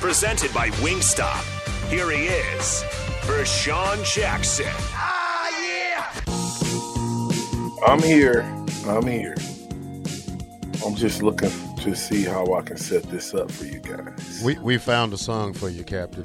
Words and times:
Presented 0.00 0.54
by 0.54 0.70
Wingstop. 0.70 1.42
Here 1.90 2.08
he 2.12 2.26
is, 2.26 2.84
Vershawn 3.22 4.04
Jackson. 4.04 4.66
Ah, 4.92 5.48
yeah! 5.60 6.08
I'm 7.84 8.00
here. 8.00 8.42
I'm 8.86 9.04
here. 9.04 9.34
I'm 10.86 10.94
just 10.94 11.20
looking 11.20 11.50
to 11.78 11.96
see 11.96 12.22
how 12.22 12.54
I 12.54 12.62
can 12.62 12.76
set 12.76 13.02
this 13.04 13.34
up 13.34 13.50
for 13.50 13.64
you 13.64 13.80
guys. 13.80 14.40
We 14.44 14.56
we 14.60 14.78
found 14.78 15.12
a 15.14 15.18
song 15.18 15.52
for 15.52 15.68
you, 15.68 15.82
Captain. 15.82 16.24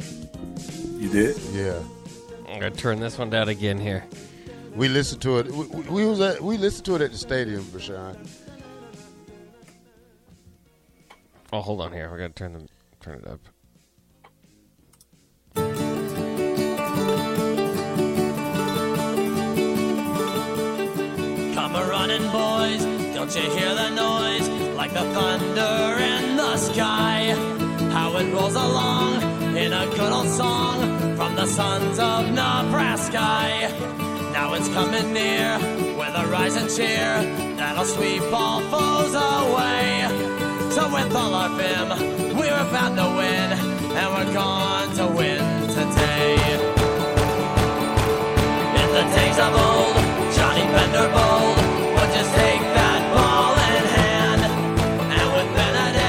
You 1.00 1.10
did? 1.10 1.36
Yeah. 1.52 1.82
I'm 2.48 2.60
gonna 2.60 2.70
turn 2.70 3.00
this 3.00 3.18
one 3.18 3.32
down 3.32 3.50
again 3.50 3.80
here. 3.80 4.06
We 4.76 4.88
listened 4.88 5.24
to 5.24 5.40
it. 5.40 5.50
We, 5.50 5.66
we 5.66 6.06
was 6.06 6.22
at 6.22 6.40
we 6.40 6.58
listened 6.58 6.86
to 6.86 6.96
it 6.96 7.02
at 7.02 7.12
the 7.12 7.18
stadium, 7.18 7.64
Rashawn. 7.64 8.18
Oh, 11.52 11.62
hold 11.62 11.82
on 11.82 11.92
here. 11.92 12.08
We're 12.12 12.20
gonna 12.20 12.30
turn 12.30 12.54
them 12.54 12.68
turn 13.04 13.18
it 13.18 13.28
up. 13.28 13.40
You 23.36 23.50
hear 23.50 23.74
the 23.74 23.90
noise? 23.90 24.48
Like 24.76 24.94
the 24.94 25.06
thunder 25.14 26.00
in 26.04 26.38
the 26.38 26.56
sky. 26.58 27.34
How 27.92 28.16
it 28.18 28.32
rolls 28.32 28.54
along 28.54 29.24
in 29.58 29.74
a 29.74 29.86
good 29.88 30.12
old 30.12 30.28
song 30.28 31.16
from 31.16 31.36
the 31.36 31.48
sons 31.48 31.98
of 31.98 32.30
Nebraska. 32.30 33.72
Now 34.34 34.54
it's 34.54 34.68
coming 34.70 35.14
near 35.14 35.58
with 35.98 36.14
a 36.16 36.28
rising 36.28 36.68
cheer 36.68 37.24
that'll 37.58 37.86
sweep 37.86 38.24
all 38.32 38.62
foes 38.72 39.16
away. 39.16 40.06
So 40.72 40.94
with 40.94 41.16
all 41.16 41.34
our 41.34 41.50
vim, 41.50 42.38
we're 42.38 42.54
about 42.54 42.96
to 42.98 43.08
win, 43.18 43.52
and 43.98 44.14
we're 44.14 44.34
going 44.34 44.73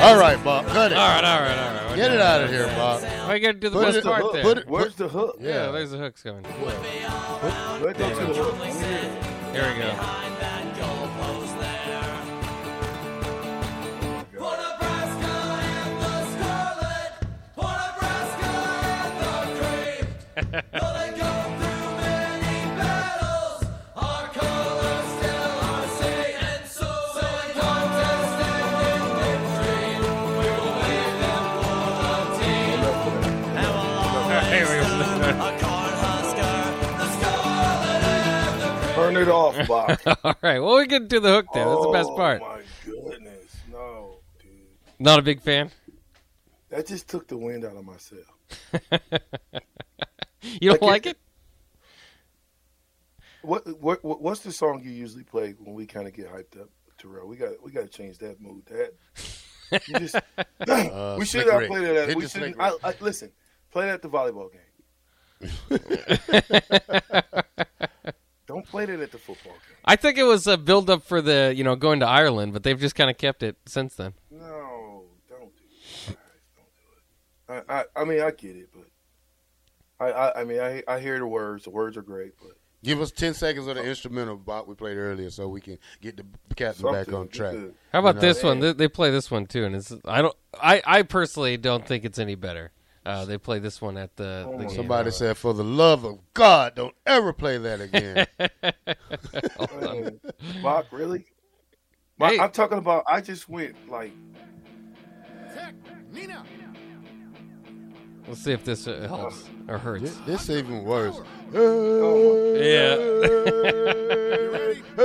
All 0.05 0.19
right, 0.19 0.43
Bob. 0.45 0.67
Cut 0.67 0.93
it. 0.93 0.99
All 0.99 1.09
right, 1.09 1.25
all 1.25 1.41
right, 1.41 1.59
all 1.59 1.87
right. 1.89 1.97
Get 1.97 2.13
it 2.13 2.21
out 2.21 2.43
of 2.43 2.51
here, 2.51 2.67
Bob. 2.67 3.03
I 3.05 3.39
gotta 3.39 3.55
do 3.55 3.71
the 3.71 3.77
Put 3.79 3.85
best 3.87 3.97
it- 3.99 4.05
part 4.05 4.33
there. 4.35 4.43
put 4.43 4.59
it- 4.59 4.69
Where's 4.69 4.95
the 4.97 5.09
hook? 5.09 5.37
yeah, 5.41 5.71
there's 5.71 5.93
the 5.93 5.99
hooks 5.99 6.23
going. 6.23 6.43
Let 6.43 7.97
go 7.97 8.09
to 8.11 8.15
the 8.15 8.35
hook. 8.35 8.59
Let 8.59 8.75
me. 8.75 9.59
Here 9.59 9.73
we 9.73 9.81
go. 9.81 10.44
It 39.29 39.33
off, 39.33 39.69
Bob. 39.69 39.99
all 40.25 40.35
right. 40.43 40.61
Well, 40.61 40.77
we 40.77 40.87
can 40.87 41.07
do 41.09 41.21
the 41.21 41.31
hook 41.31 41.47
there. 41.53 41.65
That's 41.65 41.83
the 41.83 41.93
best 41.93 42.11
part. 42.11 42.43
Oh 42.43 42.49
my 42.49 42.61
goodness, 42.85 43.57
no, 43.71 44.19
dude. 44.41 44.51
Not 44.99 45.19
a 45.19 45.23
big 45.23 45.41
fan. 45.41 45.71
That 46.71 46.87
just 46.87 47.09
took 47.09 47.29
the 47.29 47.37
wind 47.37 47.65
out 47.65 47.77
of 47.77 47.85
my 47.85 47.97
sail. 47.99 48.21
You 50.61 50.71
don't 50.71 50.83
Like 50.83 51.07
like 51.07 51.07
it? 51.07 51.19
What, 53.43 53.81
what 53.81 54.05
what 54.05 54.23
what's 54.23 54.41
the 54.41 54.53
song 54.53 54.83
you 54.85 54.91
usually 54.91 55.25
play 55.25 55.55
when 55.59 55.75
we 55.75 55.87
kind 55.87 56.07
of 56.07 56.15
get 56.15 56.33
hyped 56.33 56.61
up, 56.61 56.69
Terrell? 56.99 57.27
We 57.27 57.37
got 57.37 57.63
we 57.63 57.71
got 57.71 57.83
to 57.83 57.89
change 57.89 58.19
that 58.19 58.41
mood. 58.41 58.65
That 58.67 58.95
you 59.87 59.99
just 59.99 60.17
Uh, 60.17 61.17
we 61.19 61.25
should 61.25 61.43
Slick 61.43 61.47
not 61.47 61.67
play 61.67 61.81
that. 61.81 62.11
At, 62.11 62.17
we 62.17 62.23
should 62.23 62.31
Slick 62.31 62.57
I, 62.59 62.73
I, 62.83 62.95
listen. 63.01 63.33
Play 63.71 63.87
that 63.87 63.95
at 63.95 64.03
the 64.03 64.09
volleyball 64.09 64.51
game. 64.53 64.61
Don't 68.55 68.67
play 68.67 68.87
that 68.87 69.01
at 69.01 69.11
the 69.11 69.19
football 69.19 69.53
game. 69.53 69.77
I 69.85 69.97
think 69.97 70.17
it 70.17 70.23
was 70.23 70.47
a 70.47 70.57
build 70.57 70.89
up 70.89 71.03
for 71.03 71.21
the 71.21 71.53
you 71.57 71.65
know 71.65 71.75
going 71.75 71.99
to 72.01 72.07
Ireland, 72.07 72.53
but 72.53 72.63
they've 72.63 72.79
just 72.79 72.95
kind 72.95 73.11
of 73.11 73.19
kept 73.19 73.43
it 73.43 73.57
since 73.67 73.97
then. 73.97 74.15
No, 74.31 75.07
don't 75.29 75.41
do 75.41 76.13
it, 76.13 76.17
guys. 76.17 76.17
Don't 76.57 77.59
do 77.59 77.61
it. 77.61 77.65
I, 77.69 77.81
I 77.81 78.03
I 78.03 78.05
mean 78.05 78.21
I 78.21 78.31
get 78.31 78.57
it, 78.57 78.69
but 78.73 78.89
I 79.99 80.11
I, 80.13 80.41
I 80.41 80.45
mean 80.45 80.61
I 80.61 80.85
I 80.87 81.01
hear 81.01 81.19
the 81.19 81.27
words. 81.27 81.65
The 81.65 81.71
words 81.71 81.97
are 81.97 82.03
great, 82.03 82.35
but 82.41 82.53
Give 82.85 83.01
us 83.01 83.11
ten 83.11 83.33
seconds 83.33 83.67
of 83.67 83.77
the 83.77 83.83
instrumental 83.83 84.37
Bob 84.37 84.69
we 84.69 84.75
played 84.75 84.99
earlier, 84.99 85.31
so 85.31 85.49
we 85.49 85.63
can 85.63 85.79
get 86.03 86.19
the 86.19 86.27
captain 86.55 86.93
back 86.93 87.11
on 87.11 87.29
track. 87.29 87.57
How 87.91 88.01
about 88.01 88.17
know, 88.17 88.21
this 88.21 88.43
one? 88.43 88.61
They, 88.61 88.75
they 88.75 88.89
play 88.89 89.11
this 89.11 89.31
one 89.31 89.47
too, 89.47 89.65
and 89.65 89.75
it's 89.75 89.91
I 90.05 90.21
don't 90.21 90.37
I 90.61 90.83
I 90.85 91.03
personally 91.03 91.57
don't 91.57 91.87
think 91.87 92.05
it's 92.05 92.19
any 92.19 92.35
better. 92.35 92.73
Uh, 93.07 93.25
they 93.27 93.37
play 93.37 93.59
this 93.59 93.83
one 93.83 93.99
at 93.99 94.17
the, 94.17 94.45
Oh 94.47 94.53
the 94.53 94.57
my 94.59 94.65
game. 94.65 94.77
Somebody 94.77 95.11
said, 95.11 95.37
"For 95.37 95.53
the 95.53 95.65
love 95.65 96.05
of 96.05 96.19
God, 96.33 96.75
don't 96.75 96.95
ever 97.05 97.33
play 97.35 97.59
that 97.59 97.81
again." 97.81 98.27
Man, 99.81 100.21
Bach, 100.63 100.87
really? 100.91 101.27
Bach, 102.19 102.33
Hey. 102.33 102.39
I'm 102.39 102.51
talking 102.51 102.79
about. 102.79 103.05
I 103.07 103.21
just 103.21 103.49
went 103.49 103.75
like 103.91 104.13
Let's 108.27 108.43
see 108.43 108.53
if 108.53 108.65
this 108.65 108.89
uh, 108.89 109.07
helps 109.07 109.45
or 109.69 109.77
hurts. 109.77 110.17
this, 110.25 110.47
this 110.47 110.51
even 110.51 110.83
worse. 110.85 111.21
Yeah. 111.53 112.97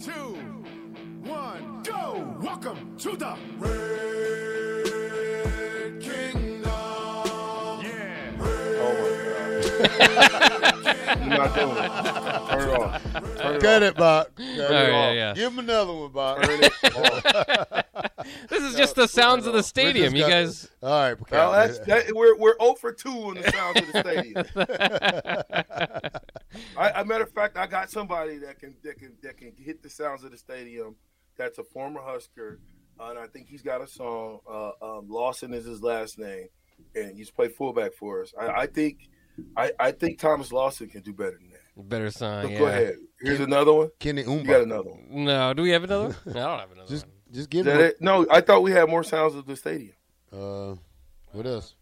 two, 0.00 0.34
one, 1.22 1.82
go! 1.84 2.36
Welcome 2.40 2.96
to 2.98 3.16
the 3.16 3.36
you're 9.84 11.38
not 11.38 11.54
doing 11.54 11.76
it. 11.76 11.90
Turn 12.50 12.68
it 12.68 12.80
off. 12.80 13.02
Turn 13.12 13.24
it 13.56 13.62
Cut 13.62 13.82
off. 13.82 13.84
it, 13.88 13.96
Bob. 13.96 14.26
Cut 14.36 14.44
it 14.46 14.70
right, 14.70 14.88
yeah, 14.88 15.08
off. 15.08 15.14
yeah. 15.14 15.34
Give 15.34 15.52
him 15.52 15.58
another 15.60 15.92
one, 15.92 16.12
Bob. 16.12 16.42
Turn 16.42 16.60
it 16.62 16.72
off. 16.96 17.84
This 18.48 18.62
is 18.62 18.74
just 18.74 18.94
the 18.94 19.06
sounds 19.06 19.46
of 19.46 19.52
the 19.52 19.62
stadium. 19.62 20.14
You 20.14 20.22
got- 20.22 20.30
guys, 20.30 20.66
All 20.82 21.10
right, 21.10 21.30
Well, 21.30 21.52
that's 21.52 21.78
that, 21.80 22.10
we're 22.14 22.34
we're 22.38 22.56
0 22.58 22.74
for 22.80 22.90
two 22.90 23.10
on 23.10 23.34
the 23.34 23.42
sounds 23.52 23.82
of 23.82 23.92
the 23.92 24.00
stadium. 24.00 24.44
I, 26.78 27.02
a 27.02 27.04
matter 27.04 27.24
of 27.24 27.32
fact, 27.32 27.58
I 27.58 27.66
got 27.66 27.90
somebody 27.90 28.38
that 28.38 28.58
can 28.58 28.74
that 28.82 28.98
can 28.98 29.12
that 29.22 29.36
can 29.36 29.52
hit 29.58 29.82
the 29.82 29.90
sounds 29.90 30.24
of 30.24 30.30
the 30.30 30.38
stadium. 30.38 30.96
That's 31.36 31.58
a 31.58 31.64
former 31.64 32.00
Husker, 32.02 32.60
uh, 32.98 33.08
and 33.10 33.18
I 33.18 33.26
think 33.26 33.46
he's 33.48 33.60
got 33.62 33.82
a 33.82 33.86
song. 33.86 34.38
Uh, 34.50 34.70
um, 34.80 35.06
Lawson 35.10 35.52
is 35.52 35.66
his 35.66 35.82
last 35.82 36.18
name, 36.18 36.46
and 36.94 37.14
he's 37.16 37.30
played 37.30 37.52
fullback 37.54 37.92
for 37.92 38.22
us. 38.22 38.32
I, 38.40 38.46
I 38.62 38.66
think, 38.66 39.10
I, 39.56 39.72
I 39.80 39.90
think 39.92 40.18
Thomas 40.18 40.52
Lawson 40.52 40.88
can 40.88 41.02
do 41.02 41.12
better 41.12 41.38
than 41.38 41.50
that. 41.50 41.88
better 41.88 42.10
song. 42.10 42.42
So 42.44 42.48
yeah. 42.50 42.58
Go 42.58 42.66
ahead. 42.66 42.94
Here's 43.20 43.40
another 43.40 43.72
one. 43.72 43.90
Kenny 43.98 44.22
You 44.22 44.42
got 44.44 44.62
another 44.62 44.90
one. 44.90 45.06
No, 45.24 45.54
do 45.54 45.62
we 45.62 45.70
have 45.70 45.84
another 45.84 46.04
one? 46.08 46.16
No, 46.26 46.30
I 46.32 46.34
don't 46.50 46.58
have 46.60 46.72
another 46.72 46.88
Just, 46.88 47.06
one. 47.06 47.14
just 47.30 47.40
Is 47.40 47.46
give 47.48 47.64
that 47.66 47.74
him. 47.76 47.80
it? 47.86 47.96
No, 48.00 48.26
I 48.30 48.40
thought 48.40 48.62
we 48.62 48.70
had 48.72 48.88
more 48.88 49.02
sounds 49.02 49.34
of 49.34 49.46
the 49.46 49.56
stadium. 49.56 49.94
Uh, 50.32 50.74
what 51.32 51.46
else? 51.46 51.74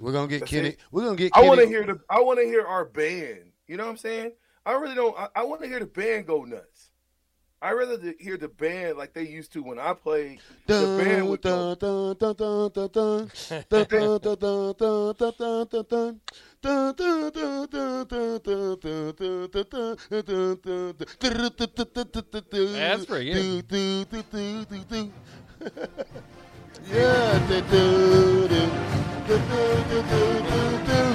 We're 0.00 0.12
gonna 0.12 0.28
get 0.28 0.40
That's 0.40 0.50
Kenny. 0.50 0.68
it. 0.70 0.78
We're 0.90 1.04
gonna 1.04 1.16
get. 1.16 1.30
I 1.34 1.42
want 1.42 1.60
to 1.60 1.66
hear 1.66 1.84
the. 1.86 2.00
I 2.10 2.20
want 2.20 2.40
to 2.40 2.44
hear 2.44 2.66
our 2.66 2.84
band. 2.84 3.52
You 3.68 3.76
know 3.76 3.84
what 3.84 3.90
I'm 3.90 3.96
saying? 3.96 4.32
I 4.66 4.72
really 4.72 4.94
don't. 4.96 5.16
I, 5.18 5.28
I 5.36 5.44
want 5.44 5.62
to 5.62 5.68
hear 5.68 5.78
the 5.78 5.86
band 5.86 6.26
go 6.26 6.42
nuts. 6.44 6.73
I 7.64 7.72
rather 7.72 7.96
to 7.96 8.14
hear 8.20 8.36
the 8.36 8.48
band 8.48 8.98
like 8.98 9.14
they 9.14 9.26
used 9.26 9.50
to 9.54 9.62
when 9.62 9.78
I 9.78 9.94
played. 9.94 10.38
The 10.66 11.00
band 11.02 11.30
would 11.30 11.40
go. 11.40 11.74
Dun, 11.74 12.14
dun, 12.18 12.36
dun, 12.36 12.36
dun, 12.36 12.70
dun, 12.74 12.92
dun, 12.92 13.30
dun, 13.70 13.86
dun, 13.88 14.10
dun, 14.10 14.36
dun, 14.36 14.60
dun, 15.14 15.32
dun, 15.32 15.66
dun, 15.70 15.84
dun. 15.88 16.20
Dun, 16.60 16.92
dun, 16.94 17.30
dun, 17.30 17.64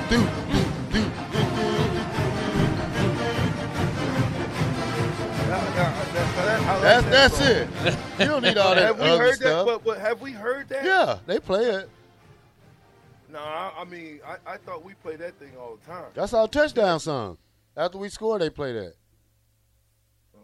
dun, 0.09 0.48
That's 6.77 7.05
that's 7.07 7.41
it. 7.41 7.67
You 8.19 8.25
don't 8.25 8.43
need 8.43 8.57
all 8.57 8.75
that 8.75 8.83
Have 8.83 8.99
we 8.99 9.05
other 9.05 9.23
heard 9.23 9.35
stuff. 9.35 9.65
that? 9.65 9.73
But, 9.73 9.83
but 9.83 9.97
have 9.99 10.21
we 10.21 10.31
heard 10.31 10.69
that? 10.69 10.85
Yeah, 10.85 11.19
they 11.25 11.39
play 11.39 11.65
it. 11.65 11.89
No, 13.31 13.39
I, 13.39 13.71
I 13.77 13.83
mean, 13.85 14.19
I, 14.25 14.53
I 14.53 14.57
thought 14.57 14.83
we 14.83 14.93
played 14.95 15.19
that 15.19 15.35
thing 15.39 15.51
all 15.59 15.77
the 15.77 15.91
time. 15.91 16.05
That's 16.15 16.33
our 16.33 16.47
touchdown 16.47 16.99
song. 16.99 17.37
After 17.77 17.97
we 17.99 18.09
score, 18.09 18.39
they 18.39 18.49
play 18.49 18.73
that. 18.73 18.93
Oh. 20.35 20.39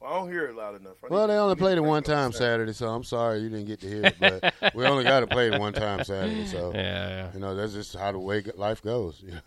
Well, 0.00 0.10
I 0.12 0.16
don't 0.18 0.28
hear 0.30 0.46
it 0.46 0.56
loud 0.56 0.80
enough. 0.80 0.96
I 1.04 1.06
Well, 1.08 1.28
they 1.28 1.34
only 1.34 1.54
played 1.54 1.78
it 1.78 1.82
one 1.82 2.02
time. 2.02 2.32
Saturday, 2.32 2.72
so 2.72 2.88
I'm 2.88 3.04
sorry 3.04 3.38
you 3.40 3.48
didn't 3.48 3.66
get 3.66 3.80
to 3.80 3.88
hear 3.88 4.06
it. 4.06 4.16
But 4.18 4.74
we 4.74 4.84
only 4.86 5.04
got 5.04 5.20
to 5.20 5.26
play 5.28 5.52
it 5.52 5.58
one 5.60 5.72
time 5.72 6.02
Saturday, 6.04 6.46
so 6.46 6.72
Yeah, 6.74 6.80
yeah. 7.08 7.30
you 7.32 7.38
know 7.40 7.54
that's 7.54 7.72
just 7.72 7.94
how 7.96 8.10
the 8.12 8.18
way 8.18 8.42
life 8.56 8.82
goes. 8.82 9.22
Yeah. 9.24 9.40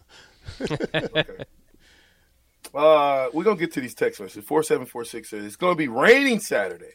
Okay. 0.71 1.43
Uh, 2.77 3.29
we're 3.33 3.43
gonna 3.43 3.57
get 3.57 3.71
to 3.73 3.81
these 3.81 3.95
text 3.95 4.19
messages. 4.21 4.45
Four 4.45 4.61
seven 4.63 4.85
four 4.85 5.03
six 5.03 5.29
says 5.29 5.43
it's 5.43 5.55
gonna 5.55 5.75
be 5.75 5.87
raining 5.87 6.39
Saturday. 6.39 6.93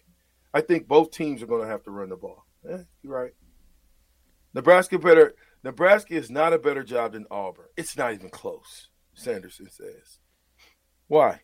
I 0.54 0.60
think 0.60 0.86
both 0.86 1.10
teams 1.10 1.42
are 1.42 1.46
gonna 1.46 1.66
have 1.66 1.82
to 1.84 1.90
run 1.90 2.10
the 2.10 2.16
ball. 2.16 2.44
Yeah, 2.64 2.82
you're 3.02 3.12
right. 3.14 3.32
Nebraska 4.54 4.98
better. 4.98 5.34
Nebraska 5.64 6.14
is 6.14 6.30
not 6.30 6.52
a 6.52 6.58
better 6.58 6.82
job 6.84 7.12
than 7.12 7.26
Auburn. 7.30 7.66
It's 7.76 7.96
not 7.96 8.12
even 8.12 8.28
close. 8.30 8.88
Sanderson 9.14 9.68
says. 9.70 10.18
Why? 11.08 11.40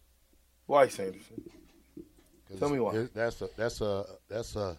Why 0.67 0.89
Sanderson? 0.89 1.43
Tell 2.59 2.69
me 2.71 2.79
why. 2.81 3.09
That's 3.15 3.43
a 3.43 3.49
that's 3.57 3.81
a 3.81 4.05
that's 4.29 4.57
a 4.57 4.77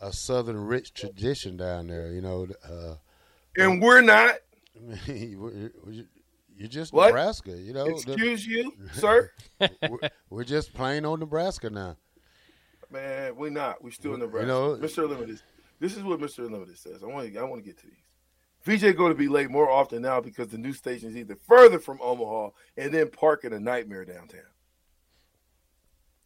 a 0.00 0.12
southern 0.12 0.56
rich 0.66 0.94
tradition 0.94 1.56
down 1.56 1.86
there. 1.88 2.12
You 2.12 2.20
know, 2.22 2.46
uh, 2.64 2.94
And 3.56 3.82
we're 3.82 4.00
not. 4.02 4.36
I 4.76 5.08
mean, 5.10 5.40
we're- 5.40 5.70
we're- 5.84 6.08
you're 6.60 6.68
just 6.68 6.92
What? 6.92 7.06
Nebraska. 7.06 7.52
You 7.56 7.72
know, 7.72 7.86
The- 7.86 7.92
Excuse 8.12 8.46
you, 8.46 8.72
sir. 8.92 9.32
we're, 9.88 9.98
we're 10.28 10.44
just 10.44 10.72
plain 10.74 11.04
on 11.04 11.18
Nebraska 11.20 11.70
now. 11.70 11.96
Man, 12.90 13.34
we're 13.36 13.50
not. 13.50 13.82
We're 13.82 13.90
still 13.92 14.14
in 14.14 14.20
Nebraska. 14.20 14.46
You 14.52 14.52
Nebraska. 14.74 15.00
know- 15.00 15.06
Mr. 15.06 15.08
Limited. 15.10 15.42
This 15.80 15.96
is 15.96 16.02
what 16.02 16.20
Mr. 16.20 16.50
Limited 16.50 16.76
says. 16.76 17.02
I 17.02 17.06
want 17.06 17.32
to. 17.32 17.38
I 17.40 17.42
want 17.44 17.62
to 17.62 17.66
get 17.66 17.78
to 17.80 17.86
these. 17.86 17.96
VJ 18.62 18.94
going 18.96 19.10
to 19.10 19.16
be 19.18 19.28
late 19.28 19.48
more 19.50 19.70
often 19.70 20.02
now 20.02 20.20
because 20.20 20.48
the 20.48 20.58
new 20.58 20.74
station 20.74 21.08
is 21.08 21.16
either 21.16 21.34
further 21.48 21.78
from 21.78 21.98
Omaha 22.02 22.50
and 22.76 22.92
then 22.92 23.08
parking 23.08 23.54
a 23.54 23.58
nightmare 23.60 24.04
downtown. 24.04 24.42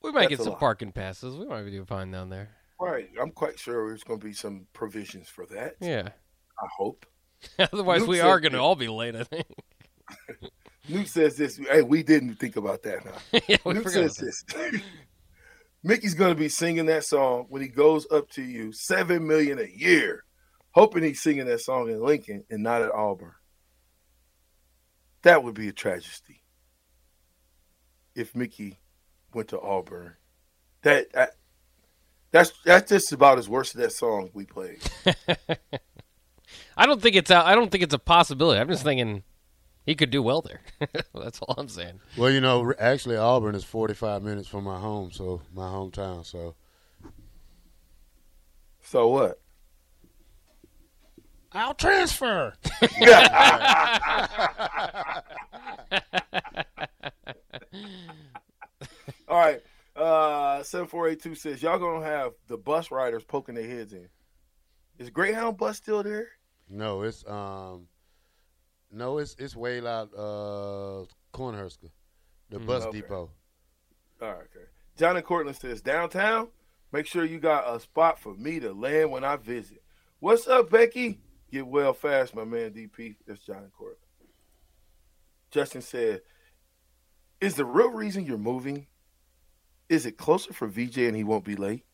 We 0.02 0.10
might 0.10 0.22
That's 0.22 0.30
get 0.30 0.38
some 0.40 0.48
lot. 0.54 0.58
parking 0.58 0.90
passes. 0.90 1.36
We 1.36 1.46
might 1.46 1.62
be 1.62 1.70
doing 1.70 1.86
fine 1.86 2.10
down 2.10 2.30
there. 2.30 2.50
Right. 2.80 3.08
I'm 3.22 3.30
quite 3.30 3.58
sure 3.58 3.86
there's 3.88 4.02
going 4.02 4.18
to 4.18 4.26
be 4.26 4.32
some 4.32 4.66
provisions 4.72 5.28
for 5.28 5.46
that. 5.46 5.76
Yeah. 5.80 6.08
I 6.60 6.66
hope. 6.76 7.06
Otherwise, 7.58 8.00
Luke 8.00 8.10
we 8.10 8.16
said 8.16 8.26
are 8.26 8.40
going 8.40 8.52
to 8.52 8.58
all 8.58 8.74
be 8.74 8.88
late. 8.88 9.14
I 9.14 9.22
think. 9.24 9.46
Luke 10.88 11.06
says 11.06 11.36
this. 11.36 11.56
Hey, 11.56 11.82
we 11.82 12.02
didn't 12.02 12.36
think 12.36 12.56
about 12.56 12.82
that. 12.82 13.04
Now. 13.04 13.40
yeah, 13.48 13.82
says 13.88 14.16
this. 14.16 14.44
Mickey's 15.82 16.14
going 16.14 16.34
to 16.34 16.38
be 16.38 16.48
singing 16.48 16.86
that 16.86 17.04
song 17.04 17.46
when 17.48 17.60
he 17.60 17.68
goes 17.68 18.06
up 18.10 18.30
to 18.30 18.42
you, 18.42 18.72
seven 18.72 19.26
million 19.26 19.58
a 19.58 19.68
year, 19.68 20.24
hoping 20.70 21.02
he's 21.02 21.22
singing 21.22 21.44
that 21.46 21.60
song 21.60 21.90
in 21.90 22.02
Lincoln 22.02 22.44
and 22.50 22.62
not 22.62 22.82
at 22.82 22.90
Auburn. 22.90 23.34
That 25.22 25.44
would 25.44 25.54
be 25.54 25.68
a 25.68 25.72
tragedy 25.72 26.42
if 28.14 28.34
Mickey 28.34 28.80
went 29.32 29.48
to 29.48 29.60
Auburn. 29.60 30.14
That, 30.82 31.12
that 31.12 31.30
that's 32.30 32.52
that's 32.64 32.90
just 32.90 33.12
about 33.12 33.38
as 33.38 33.48
worse 33.48 33.74
as 33.74 33.80
that 33.80 33.92
song 33.92 34.30
we 34.34 34.44
played. 34.44 34.82
I 36.76 36.86
don't 36.86 37.00
think 37.00 37.16
it's 37.16 37.30
a, 37.30 37.36
I 37.36 37.54
don't 37.54 37.70
think 37.70 37.84
it's 37.84 37.94
a 37.94 37.98
possibility. 37.98 38.60
I'm 38.60 38.68
just 38.68 38.82
thinking 38.82 39.22
he 39.84 39.94
could 39.94 40.10
do 40.10 40.22
well 40.22 40.42
there. 40.42 40.62
That's 41.14 41.40
all 41.40 41.54
I'm 41.58 41.68
saying. 41.68 42.00
Well, 42.16 42.30
you 42.30 42.40
know, 42.40 42.72
actually, 42.78 43.16
Auburn 43.16 43.54
is 43.54 43.64
45 43.64 44.22
minutes 44.22 44.48
from 44.48 44.64
my 44.64 44.78
home, 44.78 45.10
so 45.12 45.42
my 45.54 45.66
hometown. 45.66 46.24
So 46.24 46.54
So 48.82 49.08
what? 49.08 49.40
I'll 51.52 51.74
transfer. 51.74 52.54
All 59.28 59.38
right. 59.38 59.62
Uh, 59.94 60.62
7482 60.64 61.34
says, 61.36 61.62
Y'all 61.62 61.78
gonna 61.78 62.04
have 62.04 62.32
the 62.48 62.56
bus 62.58 62.90
riders 62.90 63.22
poking 63.22 63.54
their 63.54 63.66
heads 63.68 63.92
in. 63.92 64.08
Is 64.98 65.10
Greyhound 65.10 65.56
bus 65.56 65.76
still 65.76 66.02
there? 66.02 66.26
No, 66.68 67.02
it's 67.02 67.24
um, 67.28 67.86
no, 68.94 69.18
it's 69.18 69.34
it's 69.38 69.56
way 69.56 69.78
out 69.80 70.10
uh 70.16 71.04
Cornhusker, 71.34 71.90
the 72.50 72.58
bus 72.58 72.84
Okay. 72.84 73.00
depot. 73.00 73.30
All 74.22 74.28
right, 74.28 74.36
okay. 74.36 74.66
John 74.96 75.16
and 75.16 75.24
Cortland 75.24 75.56
says, 75.56 75.80
Downtown, 75.82 76.48
make 76.92 77.06
sure 77.06 77.24
you 77.24 77.38
got 77.40 77.74
a 77.74 77.80
spot 77.80 78.18
for 78.20 78.34
me 78.34 78.60
to 78.60 78.72
land 78.72 79.10
when 79.10 79.24
I 79.24 79.36
visit. 79.36 79.82
What's 80.20 80.46
up, 80.46 80.70
Becky? 80.70 81.18
Get 81.52 81.66
well 81.66 81.92
fast, 81.92 82.34
my 82.34 82.44
man 82.44 82.70
DP. 82.72 83.16
That's 83.26 83.40
John 83.40 83.58
and 83.64 83.72
Cortland. 83.72 83.98
Justin 85.50 85.82
said, 85.82 86.22
Is 87.40 87.54
the 87.56 87.64
real 87.64 87.90
reason 87.90 88.24
you're 88.24 88.38
moving? 88.38 88.86
Is 89.88 90.06
it 90.06 90.16
closer 90.16 90.52
for 90.52 90.66
VJ 90.66 90.98
and 90.98 91.16
he 91.16 91.24
won't 91.24 91.44
be 91.44 91.56
late? 91.56 91.84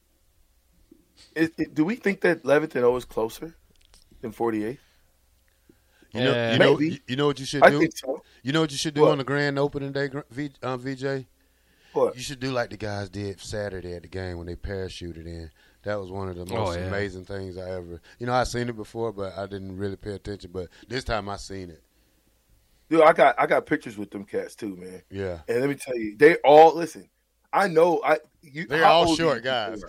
Is, 1.35 1.51
do 1.73 1.85
we 1.85 1.97
think 1.97 2.21
that 2.23 2.45
Leviton 2.45 2.83
O 2.83 2.97
is 2.97 3.05
closer 3.05 3.57
than 4.21 4.33
48? 4.33 4.79
You 6.13 6.25
know, 6.25 6.33
Yeah. 6.33 6.53
you 6.53 6.59
know, 6.59 6.81
you, 6.81 6.99
you 7.07 7.17
know 7.17 7.27
what 7.27 7.39
you 7.39 7.47
should 7.47 7.63
I 7.63 7.71
do. 7.71 7.79
think 7.81 7.97
so. 7.97 8.23
You 8.43 8.53
know 8.53 8.61
what 8.63 8.71
you 8.73 8.77
should 8.79 8.95
do 8.95 9.03
What? 9.03 9.13
on 9.13 9.19
the 9.19 9.25
grand 9.25 9.59
opening 9.59 9.93
day, 9.93 10.09
Gr- 10.09 10.21
v, 10.31 10.51
um, 10.63 10.81
VJ. 10.81 11.27
What? 11.93 12.17
You 12.17 12.23
should 12.23 12.41
do 12.41 12.53
like 12.53 12.71
the 12.71 12.77
guys 12.77 13.09
did 13.09 13.41
Saturday 13.41 13.95
at 13.95 14.03
the 14.03 14.09
game 14.09 14.39
when 14.39 14.47
they 14.47 14.55
parachuted 14.57 15.27
in. 15.27 15.51
That 15.83 15.99
was 16.01 16.11
one 16.11 16.29
of 16.29 16.37
the 16.37 16.43
Oh, 16.55 16.65
most 16.67 16.79
yeah. 16.79 16.87
amazing 16.87 17.25
things 17.25 17.57
I 17.59 17.71
ever. 17.71 18.01
You 18.19 18.27
know, 18.27 18.33
I 18.33 18.45
seen 18.45 18.69
it 18.69 18.77
before, 18.77 19.13
but 19.13 19.37
I 19.37 19.47
didn't 19.47 19.77
really 19.77 19.97
pay 19.97 20.13
attention. 20.13 20.51
But 20.53 20.69
this 20.89 21.05
time 21.05 21.29
I 21.29 21.37
seen 21.37 21.71
it. 21.71 21.83
Dude, 22.89 23.03
I 23.03 23.13
got 23.13 23.35
I 23.39 23.47
got 23.47 23.67
pictures 23.67 23.97
with 23.97 24.11
them 24.11 24.25
cats 24.25 24.55
too, 24.55 24.77
man. 24.77 25.03
Yeah, 25.11 25.39
And 25.49 25.61
let 25.61 25.69
me 25.69 25.77
tell 25.77 25.97
you, 25.97 26.17
they 26.17 26.37
all 26.37 26.75
listen. 26.75 27.09
I 27.53 27.67
know 27.69 28.01
I 28.05 28.19
you 28.43 28.67
they're 28.67 28.85
all 28.85 29.15
short 29.17 29.37
you 29.39 29.43
guys. 29.43 29.83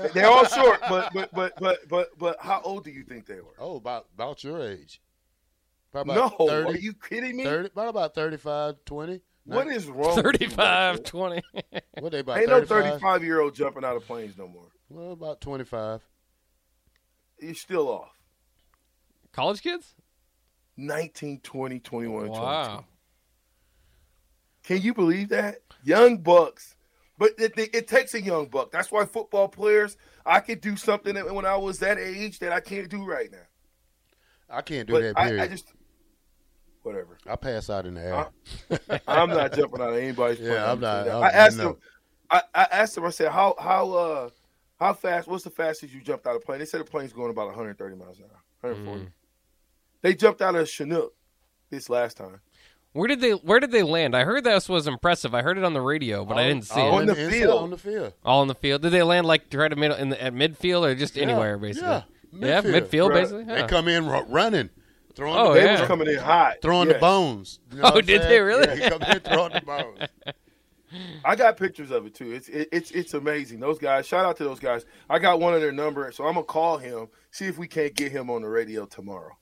They 0.00 0.08
They're 0.08 0.26
all 0.28 0.44
short, 0.46 0.80
but 0.88 1.12
but 1.12 1.32
but 1.34 1.52
but 1.60 1.88
but 1.88 2.18
but 2.18 2.36
how 2.40 2.60
old 2.64 2.84
do 2.84 2.90
you 2.90 3.02
think 3.04 3.26
they 3.26 3.36
were? 3.40 3.54
Oh, 3.58 3.76
about 3.76 4.06
about 4.14 4.42
your 4.44 4.60
age. 4.62 5.00
Probably 5.96 6.14
no, 6.14 6.28
30, 6.28 6.68
are 6.68 6.76
you 6.76 6.92
kidding 6.92 7.38
me? 7.38 7.44
30 7.44 7.68
about 7.68 7.88
about 7.88 8.14
35, 8.14 8.84
20. 8.84 9.20
What 9.44 9.68
is 9.68 9.86
wrong? 9.86 10.14
with 10.14 10.42
you, 10.42 10.48
35, 10.50 10.96
Michael? 10.96 11.04
20. 11.04 11.42
What 12.00 12.12
they 12.12 12.18
about 12.18 12.38
Ain't 12.38 12.50
no 12.50 12.62
35 12.66 13.24
year 13.24 13.40
old 13.40 13.54
jumping 13.54 13.82
out 13.82 13.96
of 13.96 14.04
planes 14.06 14.36
no 14.36 14.46
more. 14.46 14.68
Well, 14.90 15.12
about 15.12 15.40
25. 15.40 16.02
You're 17.40 17.54
still 17.54 17.88
off. 17.88 18.12
College 19.32 19.62
kids? 19.62 19.94
19, 20.76 21.40
20, 21.40 21.78
21, 21.78 22.26
and 22.26 22.34
22. 22.34 22.84
Can 24.64 24.82
you 24.82 24.92
believe 24.92 25.30
that? 25.30 25.60
Young 25.82 26.18
bucks. 26.18 26.76
But 27.16 27.30
it, 27.38 27.56
it, 27.56 27.74
it 27.74 27.88
takes 27.88 28.12
a 28.12 28.20
young 28.20 28.48
buck. 28.48 28.70
That's 28.70 28.92
why 28.92 29.06
football 29.06 29.48
players, 29.48 29.96
I 30.26 30.40
could 30.40 30.60
do 30.60 30.76
something 30.76 31.14
that 31.14 31.34
when 31.34 31.46
I 31.46 31.56
was 31.56 31.78
that 31.78 31.96
age 31.96 32.40
that 32.40 32.52
I 32.52 32.60
can't 32.60 32.90
do 32.90 33.02
right 33.02 33.32
now. 33.32 33.38
I 34.50 34.60
can't 34.60 34.86
do 34.86 34.92
But 34.92 35.02
that. 35.02 35.18
I, 35.18 35.44
I 35.44 35.48
just, 35.48 35.72
whatever. 36.86 37.18
I 37.28 37.36
pass 37.36 37.68
out 37.68 37.84
in 37.84 37.94
the 37.94 38.00
air. 38.02 39.00
I'm 39.06 39.28
not 39.28 39.52
jumping 39.52 39.80
out 39.82 39.90
of 39.90 39.96
anybody's 39.96 40.38
plane. 40.38 40.52
Yeah, 40.52 40.70
I'm 40.72 40.80
not- 40.80 41.08
I'm- 41.08 41.22
I 41.22 41.28
asked 41.28 41.58
no. 41.58 41.70
him. 41.70 41.76
I, 42.30 42.42
I 42.54 42.62
asked 42.72 42.96
him. 42.96 43.04
I 43.04 43.10
said, 43.10 43.30
"How 43.30 43.54
how 43.58 43.92
uh 43.92 44.28
how 44.80 44.94
fast? 44.94 45.28
What's 45.28 45.44
the 45.44 45.50
fastest 45.50 45.92
you 45.92 46.00
jumped 46.00 46.26
out 46.26 46.34
of 46.36 46.42
a 46.42 46.44
plane?" 46.44 46.58
They 46.58 46.64
said 46.64 46.80
the 46.80 46.84
plane's 46.84 47.12
going 47.12 47.30
about 47.30 47.46
130 47.46 47.94
miles 47.96 48.18
an 48.18 48.24
hour, 48.24 48.72
140. 48.72 49.04
Mm. 49.04 49.08
They 50.02 50.14
jumped 50.14 50.42
out 50.42 50.54
of 50.56 50.68
Chinook 50.68 51.14
this 51.70 51.88
last 51.88 52.16
time. 52.16 52.40
Where 52.92 53.06
did 53.08 53.20
they 53.20 53.30
Where 53.32 53.60
did 53.60 53.70
they 53.70 53.82
land? 53.84 54.16
I 54.16 54.24
heard 54.24 54.42
this 54.42 54.68
was 54.68 54.86
impressive. 54.88 55.34
I 55.34 55.42
heard 55.42 55.56
it 55.58 55.62
on 55.64 55.72
the 55.72 55.80
radio, 55.80 56.24
but 56.24 56.36
I 56.38 56.48
didn't 56.48 56.64
see 56.64 56.80
All 56.80 56.88
it. 56.88 56.92
On 56.94 57.00
in 57.02 57.06
the 57.08 57.24
inside, 57.24 57.32
field. 57.38 57.62
On 57.62 57.70
the 57.70 57.78
field. 57.78 58.12
All 58.24 58.42
in 58.42 58.48
the 58.48 58.54
field. 58.54 58.82
Did 58.82 58.90
they 58.90 59.02
land 59.04 59.26
like 59.26 59.42
right 59.54 59.70
at 59.70 59.78
middle 59.78 59.96
in 59.96 60.08
the, 60.08 60.20
at 60.22 60.32
midfield 60.34 60.82
or 60.82 60.94
just 60.96 61.16
anywhere 61.18 61.58
basically? 61.58 61.88
Yeah, 61.88 62.02
Yeah, 62.32 62.62
midfield, 62.62 63.10
Bruh, 63.10 63.14
basically. 63.14 63.44
They 63.44 63.66
come 63.68 63.86
in 63.86 64.06
ru- 64.08 64.24
running, 64.24 64.70
throwing, 65.16 65.36
Oh, 65.38 65.54
the, 65.54 65.60
They 65.60 65.64
yeah. 65.66 65.80
was 65.80 65.88
coming 65.88 66.06
in 66.08 66.18
hot. 66.18 66.56
throwing 66.62 66.86
Yes. 66.88 66.96
the 66.96 67.00
bones. 67.00 67.60
You 67.72 67.78
know 67.78 67.90
Oh, 67.94 68.00
did 68.00 68.06
saying? 68.22 68.30
they 68.30 68.40
really? 68.40 68.66
Yeah, 68.68 68.74
he 68.84 68.90
come 68.90 69.02
in 69.02 69.20
throwing 69.20 69.52
the 69.52 69.60
bones. 69.62 69.98
I 71.24 71.34
got 71.34 71.56
pictures 71.56 71.90
of 71.90 72.06
it 72.06 72.14
too. 72.14 72.30
It's 72.32 72.48
it, 72.48 72.68
it's 72.70 72.90
it's 72.92 73.14
amazing. 73.14 73.58
Those 73.58 73.78
guys. 73.78 74.06
Shout 74.06 74.24
out 74.24 74.36
to 74.36 74.44
those 74.44 74.60
guys. 74.60 74.86
I 75.10 75.18
got 75.18 75.40
one 75.40 75.52
of 75.52 75.60
their 75.60 75.72
number, 75.72 76.10
so 76.12 76.24
I'm 76.24 76.34
gonna 76.34 76.44
call 76.46 76.78
him. 76.78 77.08
See 77.32 77.46
if 77.46 77.58
we 77.58 77.66
can't 77.66 77.92
get 77.94 78.12
him 78.12 78.30
on 78.30 78.42
the 78.42 78.48
radio 78.48 78.86
tomorrow, 78.86 79.36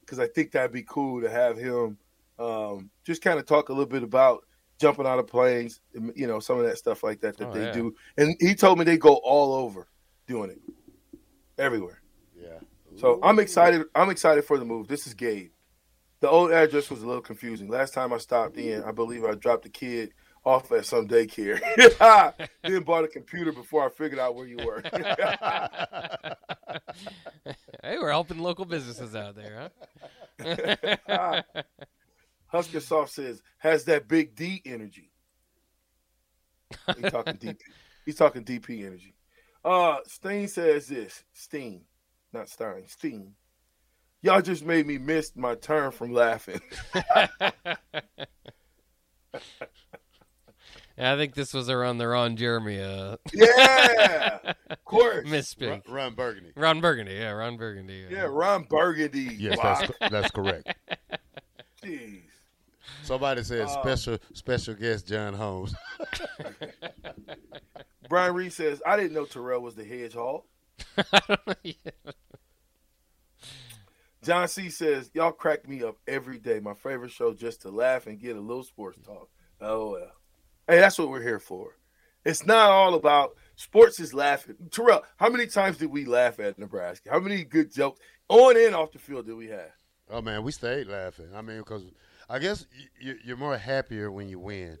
because 0.00 0.20
I 0.20 0.28
think 0.28 0.52
that'd 0.52 0.72
be 0.72 0.84
cool 0.84 1.20
to 1.22 1.28
have 1.28 1.58
him. 1.58 1.98
Um, 2.38 2.90
just 3.04 3.20
kind 3.20 3.38
of 3.40 3.46
talk 3.46 3.68
a 3.68 3.72
little 3.72 3.86
bit 3.90 4.04
about 4.04 4.44
jumping 4.78 5.06
out 5.06 5.18
of 5.18 5.26
planes. 5.26 5.80
You 6.14 6.28
know, 6.28 6.38
some 6.38 6.58
of 6.60 6.64
that 6.66 6.78
stuff 6.78 7.02
like 7.02 7.20
that 7.20 7.36
that 7.38 7.48
Oh, 7.48 7.52
they 7.52 7.64
yeah. 7.64 7.72
do. 7.72 7.94
And 8.16 8.36
he 8.40 8.54
told 8.54 8.78
me 8.78 8.84
they 8.84 8.96
go 8.96 9.14
all 9.24 9.54
over 9.54 9.88
doing 10.28 10.50
it, 10.50 10.60
everywhere. 11.58 12.00
So 12.96 13.20
I'm 13.22 13.38
excited. 13.38 13.82
I'm 13.94 14.10
excited 14.10 14.44
for 14.44 14.58
the 14.58 14.64
move. 14.64 14.88
This 14.88 15.06
is 15.06 15.14
Gabe. 15.14 15.50
The 16.20 16.30
old 16.30 16.50
address 16.50 16.90
was 16.90 17.02
a 17.02 17.06
little 17.06 17.22
confusing. 17.22 17.68
Last 17.68 17.92
time 17.92 18.12
I 18.12 18.18
stopped 18.18 18.56
in, 18.56 18.82
I 18.82 18.90
believe 18.90 19.24
I 19.24 19.34
dropped 19.34 19.64
the 19.64 19.68
kid 19.68 20.12
off 20.46 20.72
at 20.72 20.86
some 20.86 21.06
daycare. 21.06 21.60
then 22.62 22.82
bought 22.84 23.04
a 23.04 23.08
computer 23.08 23.52
before 23.52 23.84
I 23.84 23.90
figured 23.90 24.18
out 24.18 24.34
where 24.34 24.46
you 24.46 24.56
were. 24.64 24.82
hey, 27.82 27.98
we're 27.98 28.10
helping 28.10 28.38
local 28.38 28.64
businesses 28.64 29.14
out 29.14 29.34
there, 29.36 29.70
huh? 30.40 31.42
Husker 32.46 32.80
Soft 32.80 33.12
says 33.12 33.42
has 33.58 33.84
that 33.84 34.08
big 34.08 34.34
D 34.34 34.62
energy. 34.64 35.10
He's 36.96 37.10
talking 37.10 37.34
DP. 37.34 37.58
He's 38.06 38.16
talking 38.16 38.44
DP 38.44 38.86
energy. 38.86 39.14
Uh, 39.64 39.96
Steen 40.06 40.48
says 40.48 40.86
this. 40.86 41.24
Steen, 41.32 41.82
not 42.36 42.48
Stein. 42.48 42.84
Steen. 42.86 43.32
Y'all 44.22 44.42
just 44.42 44.64
made 44.64 44.86
me 44.86 44.98
miss 44.98 45.34
my 45.36 45.54
turn 45.54 45.90
from 45.92 46.12
laughing. 46.12 46.60
Yeah, 46.94 47.26
I 51.12 51.16
think 51.16 51.34
this 51.34 51.52
was 51.54 51.68
around 51.68 51.98
the 51.98 52.08
Ron 52.08 52.36
Jeremy 52.36 52.80
uh, 52.80 53.16
yeah, 53.32 54.38
of 54.70 54.84
course. 54.84 55.26
misspeak. 55.28 55.82
Ron 55.88 56.14
Burgundy. 56.14 56.52
Ron 56.56 56.80
Burgundy, 56.80 57.14
yeah, 57.14 57.30
Ron 57.30 57.56
Burgundy. 57.56 58.06
Yeah, 58.10 58.22
Ron 58.30 58.64
Burgundy. 58.64 59.36
Yes, 59.38 59.58
Wow. 59.58 59.80
that's 59.80 59.92
that's 60.10 60.30
correct. 60.30 60.74
Jeez. 61.84 62.22
Somebody 63.02 63.42
said 63.44 63.62
Uh, 63.62 63.68
special 63.68 64.18
special 64.32 64.74
guest 64.74 65.06
John 65.06 65.34
Holmes. 65.34 65.74
Brian 68.08 68.34
Reed 68.34 68.52
says, 68.52 68.80
I 68.86 68.96
didn't 68.96 69.12
know 69.12 69.24
Terrell 69.26 69.60
was 69.60 69.74
the 69.74 69.84
hedgehog. 69.84 70.42
John 74.26 74.48
C 74.48 74.70
says, 74.70 75.08
Y'all 75.14 75.30
crack 75.30 75.68
me 75.68 75.84
up 75.84 75.98
every 76.08 76.40
day. 76.40 76.58
My 76.58 76.74
favorite 76.74 77.12
show 77.12 77.32
just 77.32 77.62
to 77.62 77.70
laugh 77.70 78.08
and 78.08 78.18
get 78.18 78.34
a 78.34 78.40
little 78.40 78.64
sports 78.64 78.98
talk. 79.06 79.30
Oh 79.60 79.92
well. 79.92 80.10
Hey, 80.66 80.80
that's 80.80 80.98
what 80.98 81.10
we're 81.10 81.22
here 81.22 81.38
for. 81.38 81.76
It's 82.24 82.44
not 82.44 82.70
all 82.70 82.94
about 82.94 83.36
sports 83.54 84.00
is 84.00 84.12
laughing. 84.12 84.56
Terrell, 84.72 85.04
how 85.16 85.28
many 85.28 85.46
times 85.46 85.78
did 85.78 85.92
we 85.92 86.06
laugh 86.06 86.40
at 86.40 86.58
Nebraska? 86.58 87.08
How 87.08 87.20
many 87.20 87.44
good 87.44 87.72
jokes 87.72 88.00
on 88.28 88.56
and 88.56 88.74
off 88.74 88.90
the 88.90 88.98
field 88.98 89.26
did 89.26 89.36
we 89.36 89.46
have? 89.46 89.70
Oh 90.10 90.20
man, 90.20 90.42
we 90.42 90.50
stayed 90.50 90.88
laughing. 90.88 91.28
I 91.32 91.40
mean, 91.40 91.58
because 91.58 91.84
I 92.28 92.40
guess 92.40 92.66
you're 93.00 93.36
more 93.36 93.56
happier 93.56 94.10
when 94.10 94.28
you 94.28 94.40
win. 94.40 94.76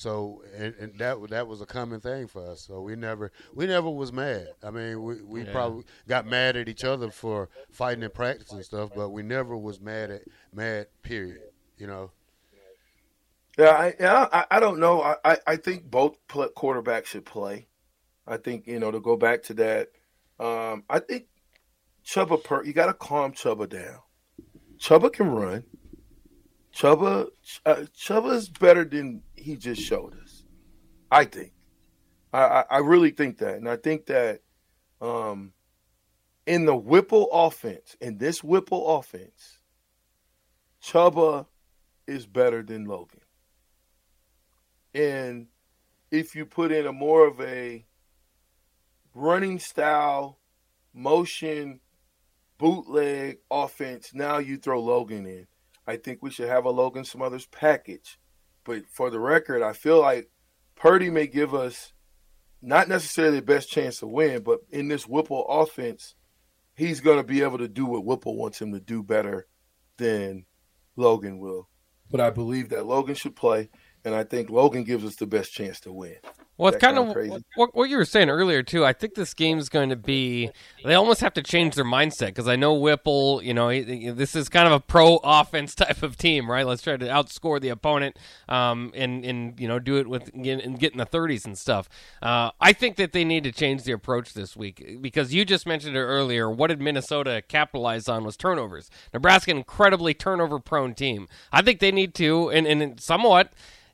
So 0.00 0.42
and, 0.56 0.74
and 0.80 0.98
that 0.98 1.18
that 1.28 1.46
was 1.46 1.60
a 1.60 1.66
common 1.66 2.00
thing 2.00 2.26
for 2.26 2.50
us. 2.50 2.62
So 2.62 2.80
we 2.80 2.96
never 2.96 3.32
we 3.52 3.66
never 3.66 3.90
was 3.90 4.14
mad. 4.14 4.48
I 4.64 4.70
mean, 4.70 5.02
we, 5.02 5.20
we 5.20 5.42
Yeah. 5.44 5.52
probably 5.52 5.84
got 6.08 6.26
mad 6.26 6.56
at 6.56 6.70
each 6.70 6.84
other 6.84 7.10
for 7.10 7.50
fighting 7.70 8.02
in 8.02 8.10
practice 8.10 8.50
and 8.50 8.64
stuff, 8.64 8.92
but 8.96 9.10
we 9.10 9.22
never 9.22 9.54
was 9.54 9.78
mad 9.78 10.10
at 10.10 10.22
mad. 10.54 10.86
Period. 11.02 11.42
You 11.76 11.86
know. 11.86 12.12
Yeah, 13.58 13.68
I, 13.72 13.94
yeah, 14.00 14.28
I, 14.32 14.46
I 14.52 14.60
don't 14.60 14.78
know. 14.78 15.02
I, 15.02 15.16
I, 15.22 15.36
I 15.46 15.56
think 15.56 15.90
both 15.90 16.16
quarterbacks 16.28 17.06
should 17.06 17.26
play. 17.26 17.66
I 18.26 18.38
think 18.38 18.66
you 18.66 18.78
know 18.78 18.90
to 18.90 19.00
go 19.00 19.18
back 19.18 19.42
to 19.44 19.54
that. 19.54 19.88
Um, 20.38 20.84
I 20.88 21.00
think 21.00 21.26
Chubba 22.06 22.42
per 22.42 22.64
you 22.64 22.72
got 22.72 22.86
to 22.86 22.94
calm 22.94 23.32
Chubba 23.32 23.68
down. 23.68 23.98
Chubba 24.78 25.12
can 25.12 25.28
run. 25.30 25.64
Chubba 26.74 27.28
uh, 27.66 27.84
Chubba's 27.96 28.48
better 28.48 28.84
than 28.84 29.22
he 29.34 29.56
just 29.56 29.82
showed 29.82 30.16
us. 30.22 30.44
I 31.10 31.24
think. 31.24 31.52
I, 32.32 32.40
I, 32.40 32.64
I 32.70 32.78
really 32.78 33.10
think 33.10 33.38
that, 33.38 33.56
and 33.56 33.68
I 33.68 33.76
think 33.76 34.06
that 34.06 34.42
um, 35.00 35.52
in 36.46 36.64
the 36.64 36.76
Whipple 36.76 37.28
offense, 37.32 37.96
in 38.00 38.18
this 38.18 38.44
Whipple 38.44 38.98
offense, 38.98 39.58
Chubba 40.82 41.46
is 42.06 42.26
better 42.26 42.62
than 42.62 42.84
Logan. 42.84 43.20
And 44.94 45.46
if 46.10 46.34
you 46.34 46.46
put 46.46 46.72
in 46.72 46.86
a 46.86 46.92
more 46.92 47.26
of 47.26 47.40
a 47.40 47.84
running 49.14 49.58
style, 49.58 50.38
motion, 50.92 51.80
bootleg 52.58 53.38
offense, 53.50 54.12
now 54.14 54.38
you 54.38 54.56
throw 54.56 54.80
Logan 54.80 55.26
in. 55.26 55.46
I 55.90 55.96
think 55.96 56.22
we 56.22 56.30
should 56.30 56.48
have 56.48 56.66
a 56.66 56.70
Logan 56.70 57.04
Smothers 57.04 57.46
package. 57.46 58.16
But 58.64 58.86
for 58.88 59.10
the 59.10 59.18
record, 59.18 59.60
I 59.60 59.72
feel 59.72 60.00
like 60.00 60.30
Purdy 60.76 61.10
may 61.10 61.26
give 61.26 61.52
us 61.52 61.92
not 62.62 62.88
necessarily 62.88 63.40
the 63.40 63.46
best 63.46 63.70
chance 63.70 63.98
to 63.98 64.06
win, 64.06 64.44
but 64.44 64.60
in 64.70 64.86
this 64.86 65.08
Whipple 65.08 65.44
offense, 65.48 66.14
he's 66.76 67.00
going 67.00 67.16
to 67.16 67.24
be 67.24 67.42
able 67.42 67.58
to 67.58 67.66
do 67.66 67.86
what 67.86 68.04
Whipple 68.04 68.36
wants 68.36 68.60
him 68.60 68.72
to 68.72 68.78
do 68.78 69.02
better 69.02 69.48
than 69.96 70.46
Logan 70.94 71.40
will. 71.40 71.68
But 72.08 72.20
I 72.20 72.30
believe 72.30 72.68
that 72.68 72.86
Logan 72.86 73.16
should 73.16 73.34
play, 73.34 73.68
and 74.04 74.14
I 74.14 74.24
think 74.24 74.50
Logan 74.50 74.84
gives 74.84 75.04
us 75.04 75.16
the 75.16 75.26
best 75.26 75.52
chance 75.52 75.80
to 75.80 75.92
win. 75.92 76.16
Well, 76.60 76.74
it's 76.74 76.80
kind 76.82 76.98
kinda 76.98 77.14
crazy. 77.14 77.44
what, 77.54 77.74
what 77.74 77.88
you 77.88 77.96
were 77.96 78.04
saying 78.04 78.28
earlier 78.28 78.62
too. 78.62 78.84
I 78.84 78.92
think 78.92 79.14
this 79.14 79.32
game 79.32 79.58
is 79.58 79.70
going 79.70 79.88
to 79.88 79.96
be. 79.96 80.50
They 80.84 80.94
almost 80.94 81.22
have 81.22 81.32
to 81.34 81.42
change 81.42 81.74
their 81.74 81.86
mindset 81.86 82.26
because 82.26 82.48
I 82.48 82.56
know 82.56 82.74
Whipple. 82.74 83.42
You 83.42 83.54
know, 83.54 83.70
this 83.82 84.36
is 84.36 84.50
kind 84.50 84.66
of 84.66 84.74
a 84.74 84.80
pro 84.80 85.20
offense 85.24 85.74
type 85.74 86.02
of 86.02 86.18
team, 86.18 86.50
right? 86.50 86.66
Let's 86.66 86.82
try 86.82 86.98
to 86.98 87.06
outscore 87.06 87.62
the 87.62 87.70
opponent, 87.70 88.18
um, 88.46 88.92
and 88.94 89.24
and 89.24 89.58
you 89.58 89.68
know 89.68 89.78
do 89.78 89.96
it 89.96 90.06
with 90.06 90.34
and 90.34 90.78
get 90.78 90.92
in 90.92 90.98
the 90.98 91.06
thirties 91.06 91.46
and 91.46 91.56
stuff. 91.56 91.88
Uh, 92.20 92.50
I 92.60 92.74
think 92.74 92.96
that 92.96 93.14
they 93.14 93.24
need 93.24 93.44
to 93.44 93.52
change 93.52 93.84
the 93.84 93.92
approach 93.92 94.34
this 94.34 94.54
week 94.54 94.98
because 95.00 95.32
you 95.32 95.46
just 95.46 95.66
mentioned 95.66 95.96
it 95.96 96.00
earlier. 96.00 96.50
What 96.50 96.66
did 96.66 96.82
Minnesota 96.82 97.42
capitalize 97.48 98.06
on 98.06 98.22
was 98.22 98.36
turnovers. 98.36 98.90
Nebraska, 99.14 99.50
incredibly 99.50 100.12
turnover 100.12 100.60
prone 100.60 100.92
team. 100.92 101.26
I 101.52 101.62
think 101.62 101.80
they 101.80 101.90
need 101.90 102.14
to, 102.16 102.50
and 102.50 102.66
and 102.66 103.00
somewhat 103.00 103.50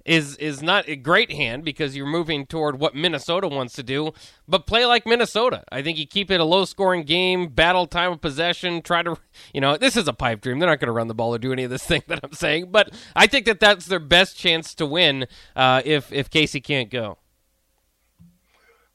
is 0.07 0.37
is 0.37 0.63
not 0.63 0.89
a 0.89 0.97
great 0.97 1.33
hand 1.33 1.65
because 1.65 1.97
you're 1.97 2.07
moving 2.07 2.47
toward 2.47 2.79
what 2.79 2.95
Minnesota 2.95 3.49
wants 3.49 3.75
to 3.75 3.83
do, 3.83 4.13
but 4.49 4.67
play 4.67 4.87
like 4.87 5.05
Minnesota. 5.05 5.65
I 5.71 5.83
think 5.83 5.99
you 5.99 6.07
keep 6.07 6.31
it 6.31 6.41
a 6.41 6.45
low 6.45 6.65
scoring 6.65 7.03
game, 7.03 7.49
battle 7.49 7.87
time 7.87 8.13
of 8.13 8.21
possession, 8.21 8.83
try 8.83 9.03
to, 9.03 9.17
you 9.53 9.61
know, 9.61 9.77
this 9.77 9.97
is 9.97 10.09
a 10.09 10.13
pipe 10.13 10.41
dream. 10.41 10.59
They're 10.59 10.69
not 10.69 10.81
going 10.81 10.87
to 10.87 10.93
run 10.93 11.09
the 11.09 11.15
ball 11.15 11.35
or 11.35 11.39
do 11.39 11.53
any 11.53 11.65
of 11.65 11.71
this 11.71 11.85
thing 11.85 12.03
that 12.07 12.21
I'm 12.23 12.33
saying, 12.33 12.71
but 12.71 12.95
I 13.15 13.27
think 13.27 13.47
that 13.47 13.61
that's 13.61 13.87
their 13.87 13.99
best 13.99 14.39
chance 14.39 14.75
to 14.77 14.87
win 14.87 15.27
uh, 15.55 15.83
if 15.85 16.13
if 16.13 16.31
Casey 16.31 16.61
can't 16.61 16.91
go. 16.91 17.19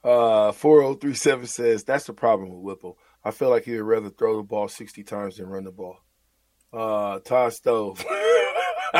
Uh, 0.03 0.51
4037 0.51 1.45
says 1.45 1.83
that's 1.83 2.05
the 2.05 2.13
problem 2.13 2.49
with 2.49 2.61
Whipple. 2.61 2.97
I 3.23 3.31
feel 3.31 3.49
like 3.49 3.65
he 3.65 3.73
would 3.73 3.81
rather 3.81 4.09
throw 4.09 4.37
the 4.37 4.43
ball 4.43 4.67
60 4.67 5.03
times 5.03 5.37
than 5.37 5.47
run 5.47 5.63
the 5.63 5.71
ball. 5.71 5.97
Uh, 6.73 7.19
Todd 7.19 7.53
Stove. 7.53 8.03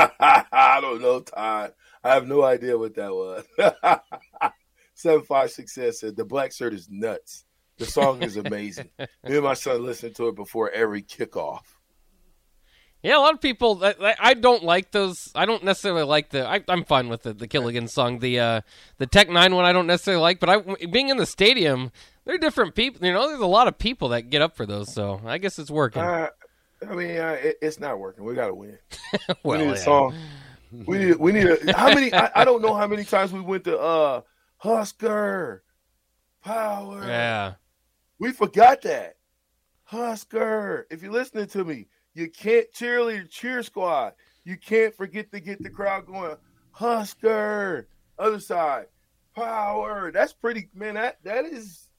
I 0.71 0.79
don't 0.79 1.01
know, 1.01 1.19
Todd. 1.19 1.73
I 2.01 2.13
have 2.13 2.27
no 2.27 2.43
idea 2.43 2.77
what 2.77 2.95
that 2.95 3.11
was. 3.13 3.43
756 4.93 5.73
says 5.73 5.99
said, 5.99 6.15
the 6.15 6.23
black 6.23 6.53
shirt 6.53 6.73
is 6.73 6.87
nuts. 6.89 7.43
The 7.77 7.85
song 7.85 8.23
is 8.23 8.37
amazing. 8.37 8.89
Me 8.97 9.07
and 9.25 9.43
my 9.43 9.53
son 9.53 9.83
listen 9.83 10.13
to 10.13 10.29
it 10.29 10.35
before 10.35 10.69
every 10.69 11.01
kickoff. 11.01 11.63
Yeah, 13.03 13.17
a 13.17 13.19
lot 13.19 13.33
of 13.33 13.41
people. 13.41 13.83
I, 13.83 14.15
I- 14.19 14.33
don't 14.35 14.63
like 14.63 14.91
those. 14.91 15.31
I 15.35 15.45
don't 15.45 15.63
necessarily 15.63 16.03
like 16.03 16.29
the. 16.29 16.47
I, 16.47 16.63
I'm 16.67 16.85
fine 16.85 17.09
with 17.09 17.23
the, 17.23 17.33
the 17.33 17.47
Killigan 17.47 17.89
song. 17.89 18.19
The 18.19 18.39
uh, 18.39 18.61
the 18.99 19.07
Tech 19.07 19.27
Nine 19.27 19.55
one 19.55 19.65
I 19.65 19.73
don't 19.73 19.87
necessarily 19.87 20.21
like, 20.21 20.39
but 20.39 20.49
I 20.49 20.85
being 20.85 21.09
in 21.09 21.17
the 21.17 21.25
stadium, 21.25 21.91
they're 22.25 22.37
different 22.37 22.75
people. 22.75 23.03
You 23.03 23.11
know, 23.11 23.27
there's 23.27 23.39
a 23.39 23.47
lot 23.47 23.67
of 23.67 23.79
people 23.79 24.09
that 24.09 24.29
get 24.29 24.43
up 24.43 24.55
for 24.55 24.67
those. 24.67 24.93
So 24.93 25.19
I 25.25 25.39
guess 25.39 25.57
it's 25.57 25.71
working. 25.71 26.03
Uh, 26.03 26.27
I 26.87 26.93
mean, 26.93 27.17
uh, 27.17 27.37
it, 27.41 27.57
it's 27.61 27.79
not 27.79 27.99
working. 27.99 28.23
We 28.23 28.35
got 28.35 28.47
to 28.47 28.53
win. 28.53 28.77
well, 29.27 29.37
we 29.43 29.65
need 29.65 29.71
a 29.71 29.75
yeah. 29.75 29.83
song. 29.83 30.15
We 30.71 30.97
need. 30.97 31.15
We 31.17 31.31
need 31.31 31.47
a. 31.47 31.77
How 31.77 31.93
many? 31.93 32.13
I, 32.13 32.31
I 32.35 32.45
don't 32.45 32.61
know 32.61 32.73
how 32.73 32.87
many 32.87 33.03
times 33.03 33.33
we 33.33 33.41
went 33.41 33.65
to 33.65 33.77
uh 33.79 34.21
Husker 34.57 35.63
Power. 36.43 37.05
Yeah. 37.05 37.53
We 38.19 38.31
forgot 38.31 38.81
that 38.83 39.17
Husker. 39.83 40.87
If 40.89 41.01
you're 41.01 41.11
listening 41.11 41.47
to 41.47 41.65
me, 41.65 41.87
you 42.13 42.29
can't 42.29 42.71
cheerleader 42.71 43.29
cheer 43.29 43.63
squad. 43.63 44.13
You 44.43 44.57
can't 44.57 44.95
forget 44.95 45.31
to 45.31 45.39
get 45.39 45.61
the 45.61 45.69
crowd 45.69 46.05
going. 46.05 46.37
Husker. 46.71 47.87
Other 48.17 48.39
side. 48.39 48.87
Power. 49.35 50.11
That's 50.11 50.33
pretty 50.33 50.69
man. 50.73 50.95
That 50.95 51.17
that 51.23 51.45
is. 51.45 51.89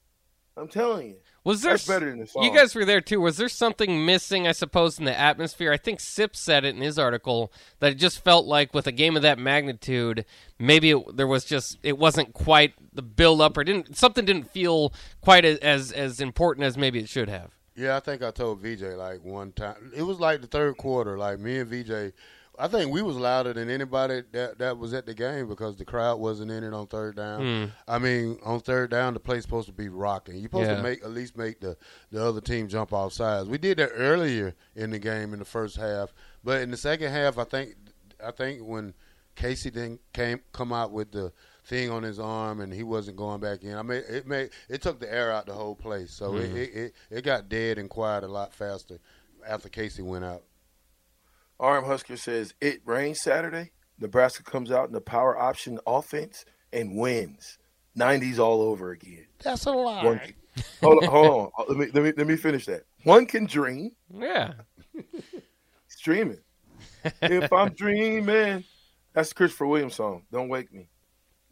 I'm 0.56 0.68
telling 0.68 1.08
you. 1.08 1.16
Was 1.44 1.62
there 1.62 1.72
That's 1.72 1.86
better 1.88 2.08
than 2.08 2.20
the 2.20 2.26
song. 2.26 2.44
You 2.44 2.54
guys 2.54 2.74
were 2.74 2.84
there 2.84 3.00
too. 3.00 3.20
Was 3.20 3.36
there 3.36 3.48
something 3.48 4.06
missing? 4.06 4.46
I 4.46 4.52
suppose 4.52 4.98
in 4.98 5.04
the 5.04 5.18
atmosphere. 5.18 5.72
I 5.72 5.76
think 5.76 5.98
Sip 5.98 6.36
said 6.36 6.64
it 6.64 6.76
in 6.76 6.82
his 6.82 6.98
article 6.98 7.52
that 7.80 7.92
it 7.92 7.94
just 7.96 8.22
felt 8.22 8.46
like 8.46 8.72
with 8.72 8.86
a 8.86 8.92
game 8.92 9.16
of 9.16 9.22
that 9.22 9.38
magnitude, 9.38 10.24
maybe 10.58 10.90
it, 10.90 11.16
there 11.16 11.26
was 11.26 11.44
just 11.44 11.78
it 11.82 11.98
wasn't 11.98 12.32
quite 12.32 12.74
the 12.92 13.02
build 13.02 13.40
up 13.40 13.56
or 13.56 13.64
didn't 13.64 13.96
something 13.96 14.24
didn't 14.24 14.50
feel 14.50 14.92
quite 15.20 15.44
as 15.44 15.58
as, 15.58 15.90
as 15.90 16.20
important 16.20 16.64
as 16.64 16.78
maybe 16.78 17.00
it 17.00 17.08
should 17.08 17.28
have. 17.28 17.50
Yeah, 17.74 17.96
I 17.96 18.00
think 18.00 18.22
I 18.22 18.30
told 18.30 18.60
VJ 18.60 18.82
like 18.96 19.24
one 19.24 19.50
time. 19.52 19.90
It 19.96 20.02
was 20.02 20.20
like 20.20 20.42
the 20.42 20.46
third 20.46 20.76
quarter. 20.76 21.18
Like 21.18 21.40
me 21.40 21.58
and 21.58 21.68
VJ 21.68 22.12
I 22.58 22.68
think 22.68 22.92
we 22.92 23.00
was 23.00 23.16
louder 23.16 23.54
than 23.54 23.70
anybody 23.70 24.22
that 24.32 24.58
that 24.58 24.76
was 24.78 24.92
at 24.92 25.06
the 25.06 25.14
game 25.14 25.48
because 25.48 25.76
the 25.76 25.84
crowd 25.86 26.20
wasn't 26.20 26.50
in 26.50 26.62
it 26.62 26.74
on 26.74 26.86
third 26.86 27.16
down. 27.16 27.40
Hmm. 27.40 27.64
I 27.88 27.98
mean, 27.98 28.38
on 28.44 28.60
third 28.60 28.90
down, 28.90 29.14
the 29.14 29.20
play's 29.20 29.42
supposed 29.42 29.68
to 29.68 29.72
be 29.72 29.88
rocking. 29.88 30.34
You're 30.36 30.44
supposed 30.44 30.68
Yeah. 30.68 30.76
to 30.76 30.82
make 30.82 31.02
at 31.02 31.10
least 31.12 31.36
make 31.36 31.60
the 31.60 31.76
the 32.10 32.22
other 32.24 32.40
team 32.42 32.68
jump 32.68 32.92
off 32.92 33.14
sides. 33.14 33.48
We 33.48 33.56
did 33.58 33.78
that 33.78 33.90
earlier 33.94 34.54
in 34.76 34.90
the 34.90 34.98
game 34.98 35.32
in 35.32 35.38
the 35.38 35.44
first 35.46 35.76
half, 35.76 36.12
but 36.44 36.60
in 36.60 36.70
the 36.70 36.76
second 36.76 37.10
half, 37.10 37.38
I 37.38 37.44
think 37.44 37.74
I 38.24 38.30
think 38.32 38.60
when 38.62 38.92
Casey 39.34 39.70
then 39.70 39.98
came 40.12 40.40
come 40.52 40.72
out 40.74 40.92
with 40.92 41.10
the 41.12 41.32
thing 41.64 41.90
on 41.90 42.02
his 42.02 42.18
arm 42.18 42.60
and 42.60 42.72
he 42.72 42.82
wasn't 42.82 43.16
going 43.16 43.40
back 43.40 43.62
in. 43.62 43.74
I 43.76 43.82
mean, 43.82 44.02
it 44.08 44.26
made 44.26 44.50
it 44.68 44.82
took 44.82 45.00
the 45.00 45.10
air 45.12 45.32
out 45.32 45.46
the 45.46 45.54
whole 45.54 45.74
place, 45.74 46.12
so 46.12 46.36
it, 46.36 46.54
it, 46.54 46.74
it 46.74 46.94
it 47.10 47.22
got 47.24 47.48
dead 47.48 47.78
and 47.78 47.88
quiet 47.88 48.24
a 48.24 48.28
lot 48.28 48.52
faster 48.52 48.98
after 49.48 49.70
Casey 49.70 50.02
went 50.02 50.24
out. 50.26 50.42
RM 51.62 51.84
Husker 51.84 52.16
says 52.16 52.54
it 52.60 52.80
rains 52.84 53.20
Saturday. 53.22 53.70
Nebraska 53.98 54.42
comes 54.42 54.70
out 54.72 54.88
in 54.88 54.92
the 54.92 55.00
power 55.00 55.38
option 55.38 55.78
offense 55.86 56.44
and 56.72 56.96
wins. 56.96 57.58
90s 57.96 58.38
all 58.38 58.62
over 58.62 58.90
again. 58.90 59.26
That's 59.44 59.66
a 59.66 59.70
lie. 59.70 60.04
One, 60.04 60.20
hold 60.82 61.04
on, 61.04 61.10
hold 61.10 61.52
on. 61.58 61.66
Let 61.68 61.76
me, 61.78 61.86
let 61.94 62.02
me 62.02 62.12
let 62.16 62.26
me 62.26 62.36
finish 62.36 62.66
that. 62.66 62.82
One 63.04 63.26
can 63.26 63.44
dream. 63.46 63.92
Yeah. 64.12 64.54
Dreaming. 66.02 66.40
if 67.22 67.52
I'm 67.52 67.72
dreaming, 67.74 68.64
that's 69.12 69.28
the 69.28 69.34
Christopher 69.36 69.66
Williams 69.68 69.94
song. 69.94 70.24
Don't 70.32 70.48
wake 70.48 70.72
me. 70.72 70.88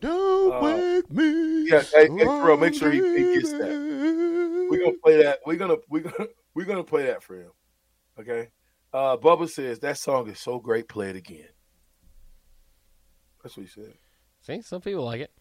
Don't 0.00 0.52
Uh, 0.52 0.60
wake 0.60 1.10
me. 1.12 1.68
yeah, 1.70 1.82
hey, 1.94 2.08
hey, 2.08 2.24
Terrell, 2.24 2.56
make 2.56 2.74
sure 2.74 2.90
he- 2.90 2.98
he 2.98 3.34
gets 3.34 3.52
that. 3.52 4.66
We're 4.70 4.78
gonna 4.84 4.96
play 5.04 5.22
that. 5.22 5.38
We're 5.46 5.56
gonna 5.56 5.76
we're 5.88 6.00
gonna 6.02 6.28
we're 6.54 6.64
gonna 6.66 6.82
play 6.82 7.04
that 7.06 7.22
for 7.22 7.36
him. 7.36 7.50
Okay. 8.18 8.48
Uh 8.92 9.16
Bubba 9.16 9.48
says 9.48 9.78
that 9.80 9.98
song 9.98 10.28
is 10.28 10.38
so 10.38 10.58
great, 10.58 10.88
play 10.88 11.10
it 11.10 11.16
again. 11.16 11.48
That's 13.42 13.56
what 13.56 13.66
he 13.66 13.68
said. 13.68 13.94
See, 14.42 14.62
some 14.62 14.80
people 14.80 15.04
like 15.04 15.20
it. 15.20 15.32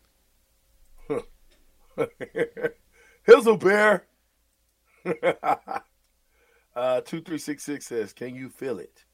Hizzle 3.27 3.59
Bear. 3.59 4.05
uh, 5.05 7.01
2366 7.01 7.85
says, 7.85 8.13
Can 8.13 8.35
you 8.35 8.49
feel 8.49 8.79
it? 8.79 9.05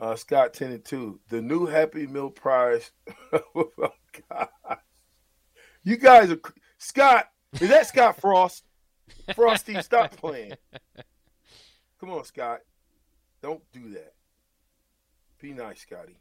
Uh, 0.00 0.16
Scott 0.16 0.54
10 0.54 0.72
and 0.72 0.84
2. 0.84 1.20
The 1.28 1.40
new 1.40 1.66
Happy 1.66 2.06
Meal 2.06 2.30
prize. 2.30 2.90
oh, 3.54 3.70
God. 4.28 4.48
You 5.82 5.96
guys 5.96 6.30
are. 6.30 6.40
Scott, 6.78 7.26
is 7.60 7.68
that 7.68 7.86
Scott 7.86 8.20
Frost? 8.20 8.64
Frosty, 9.34 9.80
stop 9.82 10.16
playing. 10.16 10.54
Come 12.00 12.10
on, 12.10 12.24
Scott. 12.24 12.60
Don't 13.42 13.62
do 13.72 13.90
that. 13.90 14.14
Be 15.40 15.52
nice, 15.52 15.80
Scotty. 15.80 16.18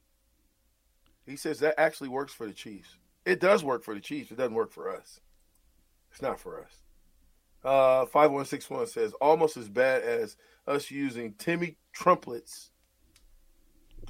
He 1.26 1.36
says 1.38 1.60
that 1.60 1.80
actually 1.80 2.10
works 2.10 2.34
for 2.34 2.46
the 2.46 2.54
Chiefs. 2.54 2.98
It 3.26 3.40
does 3.40 3.64
work 3.64 3.84
for 3.84 3.94
the 3.94 4.02
Chiefs. 4.02 4.32
It 4.32 4.38
doesn't 4.38 4.54
work 4.54 4.72
for 4.74 4.94
us. 4.94 5.22
It's 6.12 6.22
not 6.22 6.40
for 6.40 6.60
us. 6.60 6.84
Uh, 7.64 8.06
5161 8.08 8.88
says 8.88 9.14
almost 9.22 9.56
as 9.56 9.70
bad 9.70 10.02
as 10.04 10.36
us 10.68 10.92
using 10.92 11.34
Timmy 11.36 11.78
trumpets 11.94 12.72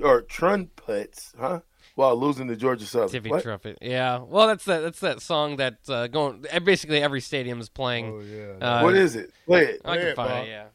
or 0.03 0.21
trumpets, 0.23 1.33
huh? 1.39 1.59
While 1.93 2.15
losing 2.15 2.47
to 2.47 2.55
Georgia 2.55 2.87
Southern. 2.87 3.09
Tiffy 3.21 3.29
What? 3.29 3.43
Trumpet. 3.43 3.77
Yeah. 3.79 4.17
Well, 4.27 4.47
that's 4.47 4.65
that. 4.65 4.79
That's 4.79 4.99
that 5.01 5.21
song 5.21 5.57
that 5.57 5.77
uh, 5.87 6.07
going. 6.07 6.43
Basically, 6.63 7.03
every 7.03 7.21
stadium 7.21 7.59
is 7.59 7.69
playing. 7.69 8.07
Oh 8.07 8.21
yeah. 8.21 8.65
Uh, 8.67 8.81
what 8.81 8.95
is 8.95 9.15
it? 9.15 9.31
Play 9.45 9.65
it. 9.65 9.81
I 9.85 9.89
Play 9.89 9.97
can 9.99 10.07
it, 10.07 10.15
find 10.15 10.29
Bob. 10.29 10.45
it. 10.45 10.49
Yeah. 10.49 10.65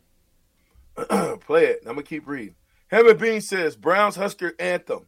Play 1.40 1.66
it. 1.66 1.80
I'm 1.86 1.94
gonna 1.94 2.02
keep 2.02 2.26
reading. 2.26 2.54
Heaven 2.88 3.16
Bean 3.16 3.40
says 3.40 3.76
Browns 3.76 4.16
Husker 4.16 4.54
anthem. 4.58 5.06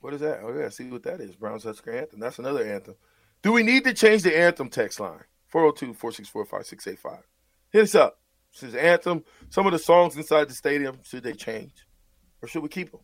What 0.00 0.14
is 0.14 0.20
that? 0.20 0.40
Oh 0.42 0.56
yeah, 0.56 0.68
see 0.68 0.90
what 0.90 1.02
that 1.04 1.20
is. 1.20 1.36
Browns 1.36 1.64
Husker 1.64 1.92
anthem. 1.92 2.20
That's 2.20 2.38
another 2.38 2.64
anthem. 2.64 2.96
Do 3.42 3.52
we 3.52 3.62
need 3.62 3.84
to 3.84 3.94
change 3.94 4.22
the 4.22 4.36
anthem 4.36 4.68
text 4.68 4.98
line? 5.00 5.24
402-464-5685. 5.52 7.18
Hit 7.70 7.82
us 7.82 7.94
up. 7.94 8.18
Says 8.50 8.74
anthem. 8.74 9.24
Some 9.50 9.66
of 9.66 9.72
the 9.72 9.78
songs 9.78 10.16
inside 10.16 10.48
the 10.48 10.54
stadium, 10.54 10.98
should 11.02 11.22
they 11.22 11.32
change? 11.32 11.86
Or 12.42 12.48
should 12.48 12.62
we 12.62 12.68
keep 12.68 12.90
them? 12.90 13.00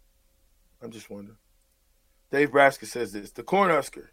I'm 0.82 0.90
just 0.90 1.10
wondering. 1.10 1.38
Dave 2.30 2.52
Braska 2.52 2.86
says 2.86 3.12
this. 3.12 3.32
The 3.32 3.42
Cornhusker, 3.42 4.08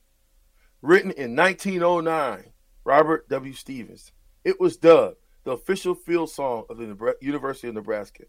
written 0.81 1.11
in 1.11 1.35
1909, 1.35 2.51
Robert 2.83 3.29
W. 3.29 3.53
Stevens. 3.53 4.11
It 4.43 4.59
was 4.59 4.77
dubbed 4.77 5.17
the 5.47 5.53
official 5.53 5.95
field 5.95 6.29
song 6.29 6.65
of 6.69 6.77
the 6.77 6.83
Nebra- 6.83 7.13
University 7.21 7.69
of 7.69 7.73
Nebraska 7.73 8.25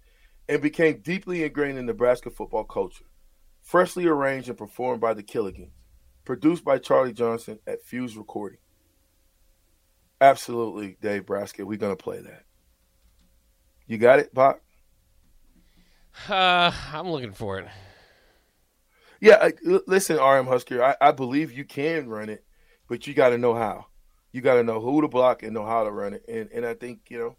and 0.48 0.62
became 0.62 1.00
deeply 1.00 1.42
ingrained 1.42 1.76
in 1.76 1.84
Nebraska 1.84 2.30
football 2.30 2.62
culture. 2.62 3.06
Freshly 3.60 4.06
arranged 4.06 4.48
and 4.48 4.56
performed 4.56 5.00
by 5.00 5.14
the 5.14 5.22
Killigans, 5.24 5.72
produced 6.24 6.64
by 6.64 6.78
Charlie 6.78 7.12
Johnson 7.12 7.58
at 7.66 7.82
Fuse 7.82 8.16
Recording. 8.16 8.60
Absolutely, 10.20 10.96
Dave 11.02 11.26
Braska. 11.26 11.66
We're 11.66 11.76
going 11.76 11.96
to 11.96 12.00
play 12.02 12.20
that. 12.20 12.44
You 13.88 13.98
got 13.98 14.20
it, 14.20 14.32
Bach? 14.32 14.60
Uh, 16.28 16.70
I'm 16.92 17.10
looking 17.10 17.32
for 17.32 17.58
it. 17.58 17.66
Yeah, 19.20 19.38
I- 19.42 19.80
listen, 19.88 20.18
RM 20.18 20.46
Husker, 20.46 20.84
I, 20.84 20.94
I 21.00 21.10
believe 21.10 21.50
you 21.50 21.64
can 21.64 22.08
run 22.08 22.28
it, 22.28 22.44
but 22.88 23.08
you 23.08 23.12
got 23.14 23.30
to 23.30 23.38
know 23.38 23.54
how. 23.54 23.86
You 24.32 24.40
got 24.40 24.54
to 24.54 24.62
know 24.62 24.80
who 24.80 25.00
to 25.02 25.08
block 25.08 25.42
and 25.42 25.52
know 25.54 25.64
how 25.64 25.84
to 25.84 25.90
run 25.90 26.14
it. 26.14 26.24
And 26.28 26.50
and 26.52 26.66
I 26.66 26.74
think 26.74 27.00
you 27.08 27.18
know, 27.18 27.36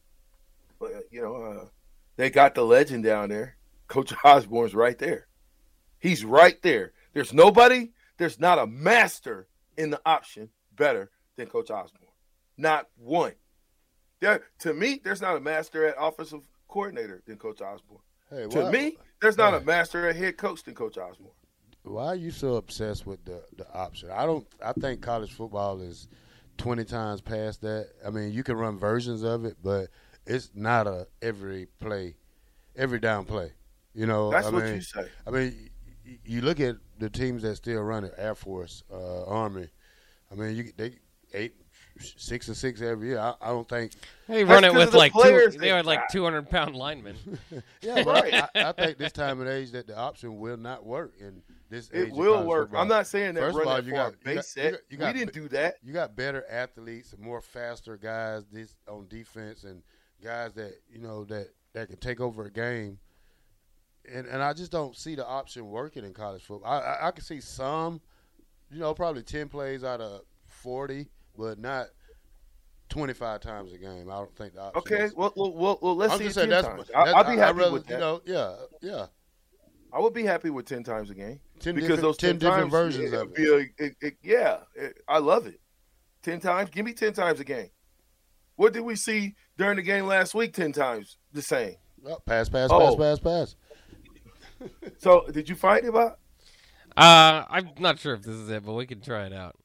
you 1.11 1.21
know, 1.21 1.35
uh, 1.35 1.65
they 2.15 2.29
got 2.29 2.55
the 2.55 2.63
legend 2.65 3.03
down 3.03 3.29
there. 3.29 3.55
Coach 3.87 4.13
Osborne's 4.23 4.73
right 4.75 4.97
there. 4.97 5.27
He's 5.99 6.23
right 6.23 6.59
there. 6.61 6.93
There's 7.13 7.33
nobody. 7.33 7.91
There's 8.17 8.39
not 8.39 8.59
a 8.59 8.67
master 8.67 9.47
in 9.77 9.89
the 9.91 10.01
option 10.05 10.49
better 10.75 11.09
than 11.37 11.47
Coach 11.47 11.71
Osborne. 11.71 12.09
Not 12.57 12.87
one. 12.97 13.33
There 14.19 14.43
to 14.59 14.73
me, 14.73 14.99
there's 15.03 15.21
not 15.21 15.37
a 15.37 15.39
master 15.39 15.85
at 15.85 15.95
offensive 15.97 16.41
coordinator 16.67 17.21
than 17.25 17.37
Coach 17.37 17.61
Osborne. 17.61 18.01
Hey, 18.29 18.47
To 18.47 18.63
why, 18.63 18.71
me, 18.71 18.97
there's 19.21 19.37
not 19.37 19.53
a 19.53 19.61
master 19.61 20.07
at 20.07 20.15
head 20.15 20.37
coach 20.37 20.63
than 20.63 20.75
Coach 20.75 20.97
Osborne. 20.97 21.31
why 21.83 22.07
are 22.07 22.15
you 22.15 22.31
so 22.31 22.55
obsessed 22.55 23.05
with 23.07 23.23
the 23.25 23.41
the 23.55 23.71
option? 23.73 24.09
I 24.11 24.25
don't. 24.25 24.45
I 24.63 24.73
think 24.73 25.01
college 25.01 25.31
football 25.31 25.79
is 25.81 26.09
twenty 26.59 26.83
times 26.83 27.21
past 27.21 27.61
that. 27.61 27.89
I 28.05 28.11
mean, 28.11 28.31
you 28.31 28.43
can 28.43 28.55
run 28.55 28.77
versions 28.77 29.23
of 29.23 29.45
it, 29.45 29.57
but 29.63 29.87
it's 30.27 30.51
not 30.53 30.85
a 30.85 31.07
every 31.21 31.65
play, 31.79 32.15
every 32.75 32.99
down 32.99 33.25
play. 33.25 33.51
You 33.95 34.05
know, 34.05 34.29
That's 34.29 34.47
I 34.47 34.51
what 34.51 34.65
mean, 34.65 34.75
you 34.75 34.81
say. 34.81 35.07
I 35.25 35.31
mean, 35.31 35.69
you 36.23 36.41
look 36.41 36.59
at 36.59 36.75
the 36.99 37.09
teams 37.09 37.41
that 37.41 37.55
still 37.55 37.81
run 37.81 38.03
it: 38.03 38.13
Air 38.17 38.35
Force, 38.35 38.83
uh, 38.93 39.25
Army. 39.25 39.69
I 40.31 40.35
mean, 40.35 40.55
you 40.55 40.71
they 40.77 40.93
eight, 41.33 41.55
six 41.99 42.47
and 42.47 42.55
six 42.55 42.81
every 42.81 43.09
year. 43.09 43.19
I, 43.19 43.33
I 43.41 43.47
don't 43.47 43.67
think. 43.67 43.93
They 44.27 44.43
run 44.43 44.63
it 44.63 44.73
with 44.73 44.93
like 44.93 45.13
two, 45.13 45.49
they 45.51 45.57
they 45.57 45.67
had 45.69 45.85
like 45.85 46.07
200 46.09 46.49
pound 46.49 46.75
linemen. 46.75 47.15
Yeah, 47.81 48.03
but 48.03 48.33
I, 48.33 48.49
I 48.55 48.71
think 48.73 48.97
this 48.97 49.11
time 49.11 49.41
of 49.41 49.47
age 49.47 49.71
that 49.71 49.87
the 49.87 49.97
option 49.97 50.37
will 50.37 50.57
not 50.57 50.85
work 50.85 51.13
in 51.19 51.41
this. 51.69 51.89
It 51.91 52.11
will 52.11 52.45
work. 52.45 52.67
football. 52.69 52.81
I'm 52.81 52.87
not 52.87 53.07
saying 53.07 53.35
that 53.35 53.41
First 53.41 53.59
of 53.59 53.67
all, 53.67 53.83
you 53.83 53.91
got- 53.91 54.11
you 54.13 54.17
base 54.25 54.35
got- 54.35 54.45
set. 54.45 54.63
you 54.65 54.71
got- 54.71 54.81
you 54.91 54.97
got 54.97 55.13
we 55.13 55.19
didn't 55.19 55.33
do 55.33 55.47
that. 55.49 55.75
you 55.83 55.93
got 55.93 56.15
better 56.15 56.43
athletes, 56.49 57.15
more 57.17 57.41
faster 57.41 57.95
guys 57.97 58.45
this 58.51 58.75
on 58.87 59.07
defense, 59.07 59.63
and 59.63 59.83
guys 60.23 60.53
that 60.55 60.73
you 60.89 60.99
know 60.99 61.23
that 61.25 61.47
that 61.73 61.87
can 61.87 61.97
take 61.97 62.19
over 62.19 62.45
a 62.45 62.51
game. 62.51 62.99
And 64.11 64.25
and 64.25 64.41
I 64.41 64.53
just 64.53 64.71
don't 64.71 64.95
see 64.95 65.15
the 65.15 65.25
option 65.25 65.67
working 65.69 66.03
in 66.03 66.13
college 66.13 66.43
football. 66.43 66.71
I 66.71 66.79
I, 66.79 67.07
I 67.07 67.11
can 67.11 67.23
see 67.23 67.41
some, 67.41 68.01
you 68.71 68.79
know, 68.79 68.93
probably 68.93 69.23
ten 69.23 69.49
plays 69.49 69.83
out 69.83 70.01
of 70.01 70.21
forty, 70.47 71.09
but 71.37 71.59
not 71.59 71.87
twenty 72.87 73.13
five 73.13 73.41
times 73.41 73.71
a 73.73 73.77
game. 73.77 74.09
I 74.09 74.15
don't 74.15 74.35
think 74.35 74.53
the 74.55 74.61
option. 74.61 74.79
Okay, 74.79 75.03
is- 75.03 75.13
well, 75.13 75.31
well, 75.35 75.77
well, 75.81 75.95
let's 75.95 76.13
I'm 76.13 76.17
see 76.19 76.23
just 76.25 76.35
saying 76.37 76.49
that's. 76.49 76.67
times. 76.67 76.89
that's 76.91 77.13
I'll 77.13 77.23
be 77.23 77.37
happy 77.37 77.59
rather, 77.59 77.71
with 77.71 77.85
that. 77.85 77.93
You 77.93 77.99
know, 77.99 78.21
yeah, 78.25 78.55
yeah. 78.81 79.05
I 79.91 79.99
would 79.99 80.13
be 80.13 80.23
happy 80.23 80.49
with 80.49 80.65
ten 80.65 80.83
times 80.83 81.09
a 81.09 81.15
game 81.15 81.39
Ten 81.59 81.75
because 81.75 81.99
those 82.01 82.17
10 82.17 82.31
ten, 82.31 82.39
different 82.39 82.61
times, 82.63 82.71
versions 82.71 83.13
of 83.13 83.31
it. 83.35 83.39
A, 83.79 83.83
it, 83.85 83.95
it- 84.01 84.17
yeah, 84.23 84.57
it- 84.75 85.01
I 85.07 85.17
love 85.19 85.47
it. 85.47 85.59
Ten 86.21 86.39
times, 86.39 86.69
give 86.69 86.85
me 86.85 86.93
ten 86.93 87.13
times 87.13 87.39
a 87.39 87.43
game. 87.43 87.69
What 88.55 88.73
did 88.73 88.81
we 88.81 88.95
see 88.95 89.35
during 89.57 89.77
the 89.77 89.81
game 89.81 90.05
last 90.05 90.35
week? 90.35 90.53
Ten 90.53 90.71
times 90.73 91.17
the 91.31 91.41
same. 91.41 91.75
Oh, 92.05 92.17
pass, 92.25 92.49
pass, 92.49 92.69
Oh. 92.71 92.95
pass, 92.97 93.19
pass, 93.19 93.19
pass. 93.19 93.55
So, 94.97 95.25
did 95.31 95.47
you 95.47 95.55
find 95.55 95.85
it, 95.85 95.93
Bob? 95.93 96.17
Uh, 96.97 97.45
I'm 97.49 97.69
not 97.79 97.97
sure 97.99 98.13
if 98.13 98.21
this 98.23 98.35
is 98.35 98.49
it, 98.49 98.65
but 98.65 98.73
we 98.73 98.85
can 98.85 98.99
try 98.99 99.25
it 99.25 99.31
out. 99.33 99.55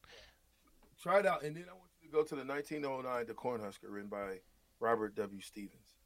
Try 1.03 1.19
it 1.19 1.27
out, 1.27 1.43
and 1.43 1.57
then 1.57 1.65
I 1.69 1.73
want 1.73 1.91
you 2.01 2.09
to 2.09 2.13
go 2.13 2.23
to 2.23 2.37
the 2.37 2.45
1909 2.45 3.27
The 3.27 3.35
Cornhusker, 3.35 3.91
written 3.91 4.09
by 4.09 4.39
Robert 4.79 5.17
W. 5.17 5.41
Stevens. 5.41 5.97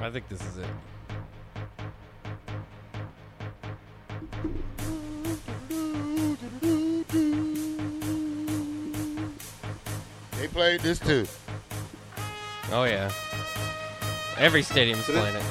I 0.00 0.10
think 0.10 0.28
this 0.28 0.40
is 0.42 0.58
it. 0.58 0.66
They 10.38 10.48
played 10.48 10.80
this 10.80 10.98
too. 10.98 11.26
Oh 12.70 12.84
yeah. 12.84 13.10
Every 14.38 14.62
stadium's 14.62 15.04
So 15.06 15.12
playing 15.12 15.36
it. 15.36 15.44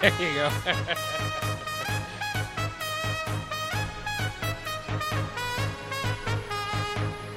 there 0.00 0.20
you 0.20 0.34
go. 0.34 0.50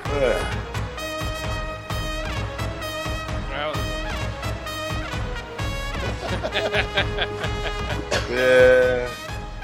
Ugh. 0.10 0.13
Yeah, 0.20 0.66
yeah, 8.30 9.10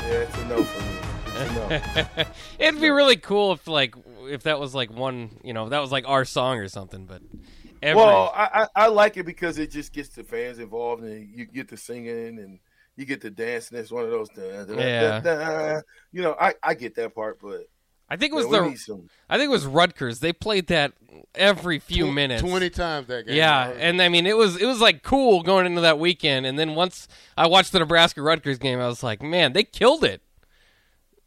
yeah, 0.02 0.08
it's 0.08 0.38
a 0.38 0.46
no 0.46 0.64
for 0.64 0.82
me. 0.82 0.98
It's 1.26 1.40
a 1.40 2.10
no. 2.18 2.26
It'd 2.60 2.82
be 2.82 2.90
really 2.90 3.18
cool 3.18 3.54
if 3.54 3.68
like 3.68 3.96
if 4.26 4.44
that 4.44 4.60
was 4.60 4.74
like 4.74 4.92
one, 4.92 5.30
you 5.44 5.54
know, 5.54 5.70
that 5.70 5.80
was 5.80 5.92
like 5.92 6.08
our 6.08 6.26
song 6.26 6.58
or 6.58 6.68
something. 6.70 7.06
But 7.06 7.22
every 7.82 8.02
Well, 8.02 8.32
I, 8.36 8.68
I 8.76 8.86
I 8.86 8.88
like 8.88 9.18
it 9.18 9.26
because 9.26 9.58
it 9.58 9.72
just 9.72 9.92
gets 9.94 10.10
the 10.10 10.24
fans 10.24 10.60
involved 10.60 11.04
and 11.04 11.30
you 11.30 11.46
get 11.46 11.70
to 11.70 11.78
singing 11.78 12.40
and 12.40 12.60
you 12.96 13.06
get 13.06 13.22
to 13.22 13.30
dancing. 13.30 13.78
It's 13.78 13.92
one 13.92 14.06
of 14.06 14.12
those. 14.12 14.30
Da, 14.30 14.64
da, 14.64 14.74
Yeah. 14.74 15.20
da. 15.20 15.82
You 16.12 16.22
know, 16.22 16.36
I 16.40 16.54
I 16.64 16.74
get 16.76 16.96
that 16.96 17.14
part, 17.14 17.40
but 17.42 17.68
I 18.10 18.18
think 18.18 18.34
it 18.34 18.36
was 18.36 18.48
we 18.48 18.58
the. 18.58 19.08
I 19.30 19.38
think 19.38 19.48
it 19.48 19.52
was 19.52 19.66
Rutgers. 19.66 20.20
They 20.20 20.34
played 20.34 20.68
that 20.68 20.94
every 21.36 21.80
few 21.80 22.08
Tw- 22.08 22.14
minutes. 22.14 22.42
Twenty 22.42 22.70
times 22.70 23.08
that 23.08 23.26
game. 23.26 23.36
Yeah, 23.36 23.70
and 23.70 24.02
I 24.02 24.10
mean 24.10 24.26
it 24.26 24.38
was 24.38 24.58
it 24.58 24.66
was 24.66 24.82
like 24.82 25.04
cool 25.04 25.42
going 25.42 25.66
into 25.66 25.82
that 25.82 26.00
weekend, 26.00 26.46
and 26.46 26.60
then 26.60 26.76
once 26.76 27.08
I 27.38 27.48
watched 27.48 27.72
the 27.72 27.80
Nebraska 27.80 28.22
Rutgers 28.22 28.58
game, 28.58 28.80
I 28.80 28.88
was 28.88 29.04
like, 29.04 29.22
man, 29.22 29.54
they 29.54 29.64
killed 29.64 30.04
it. 30.04 30.22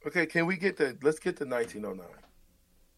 Okay, 0.06 0.26
can 0.26 0.46
we 0.46 0.56
get 0.56 0.76
the? 0.76 0.96
Let's 1.02 1.18
get 1.18 1.36
the 1.36 1.46
1909. 1.46 2.06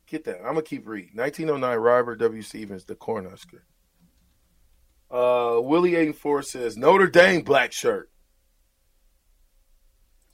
Get 0.07 0.25
that. 0.25 0.39
I'm 0.39 0.55
gonna 0.55 0.63
keep 0.63 0.87
reading. 0.87 1.13
1909. 1.15 1.79
Robert 1.79 2.17
W. 2.17 2.43
Stevens, 2.43 2.85
the 2.85 2.95
Cornhusker. 2.95 3.61
Uh, 5.11 5.61
Willie 5.61 5.97
84 5.97 6.43
says 6.43 6.77
Notre 6.77 7.07
Dame 7.07 7.43
black 7.43 7.73
shirt. 7.73 8.11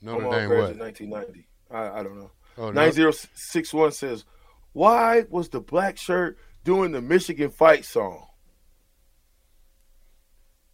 Notre 0.01 0.25
Omaha 0.25 0.39
Dame 0.39 0.49
Bears 0.49 0.69
what? 0.71 0.79
1990. 0.79 1.47
I, 1.71 1.99
I 1.99 2.03
don't 2.03 2.17
know. 2.19 2.31
Oh, 2.57 2.67
no. 2.67 2.81
9061 2.81 3.91
says, 3.91 4.25
Why 4.73 5.25
was 5.29 5.49
the 5.49 5.59
black 5.59 5.97
shirt 5.97 6.37
doing 6.63 6.91
the 6.91 7.01
Michigan 7.01 7.49
fight 7.49 7.85
song? 7.85 8.27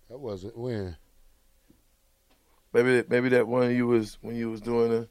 That 0.10 0.20
wasn't 0.20 0.58
when. 0.58 0.98
Maybe 2.74 3.04
maybe 3.10 3.30
that 3.30 3.48
one 3.48 3.76
you 3.76 3.88
was 3.88 4.18
when 4.22 4.36
you 4.36 4.50
was 4.50 4.62
doing 4.62 4.90
the 4.90 5.08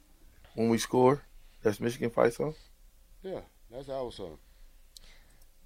when 0.55 0.69
we 0.69 0.79
score. 0.79 1.23
That's 1.63 1.81
Michigan 1.81 2.11
fight 2.11 2.35
song. 2.35 2.55
Yeah, 3.23 3.41
that's 3.71 3.89
our 3.89 4.11
song. 4.11 4.39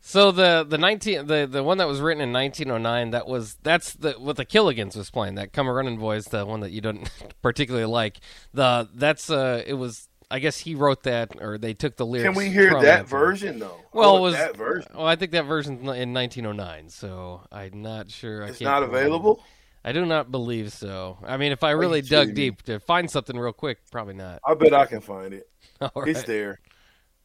So 0.06 0.32
the 0.32 0.66
the 0.68 0.76
nineteen 0.76 1.26
the 1.26 1.48
the 1.50 1.62
one 1.62 1.78
that 1.78 1.88
was 1.88 2.00
written 2.00 2.22
in 2.22 2.30
1909 2.30 3.10
that 3.12 3.26
was 3.26 3.56
that's 3.62 3.94
the 3.94 4.12
what 4.12 4.36
the 4.36 4.44
Killigans 4.44 4.96
was 4.96 5.10
playing 5.10 5.36
that 5.36 5.54
come 5.54 5.66
a 5.66 5.72
running 5.72 5.98
boys 5.98 6.26
the 6.26 6.44
one 6.44 6.60
that 6.60 6.72
you 6.72 6.82
don't 6.82 7.10
particularly 7.42 7.86
like 7.86 8.20
the 8.52 8.86
that's 8.94 9.30
uh 9.30 9.62
it 9.66 9.74
was 9.74 10.08
I 10.30 10.38
guess 10.38 10.58
he 10.58 10.74
wrote 10.74 11.04
that 11.04 11.40
or 11.40 11.58
they 11.58 11.74
took 11.74 11.96
the 11.96 12.06
lyrics. 12.06 12.28
Can 12.28 12.36
we 12.36 12.50
hear 12.50 12.80
that 12.80 13.06
version 13.08 13.58
though? 13.58 13.80
Well, 13.92 14.16
it 14.16 14.20
was 14.20 14.34
that 14.34 14.56
version. 14.56 14.90
well 14.94 15.06
I 15.06 15.16
think 15.16 15.32
that 15.32 15.44
version's 15.44 15.80
in 15.80 16.12
1909 16.14 16.88
so 16.88 17.42
I'm 17.52 17.82
not 17.82 18.10
sure. 18.10 18.44
I 18.44 18.48
It's 18.48 18.58
can't 18.58 18.70
not 18.70 18.82
available. 18.82 19.42
I 19.84 19.92
do 19.92 20.06
not 20.06 20.30
believe 20.30 20.72
so. 20.72 21.18
I 21.26 21.36
mean, 21.36 21.52
if 21.52 21.62
I 21.62 21.72
really 21.72 22.00
dug 22.00 22.28
kidding 22.28 22.34
deep 22.34 22.62
to 22.62 22.80
find 22.80 23.10
something 23.10 23.36
real 23.36 23.52
quick, 23.52 23.78
probably 23.90 24.14
not. 24.14 24.40
I 24.46 24.54
bet 24.54 24.72
I 24.72 24.86
can 24.86 25.02
find 25.02 25.34
it. 25.34 25.46
All 25.80 26.04
It's 26.04 26.22
there. 26.22 26.60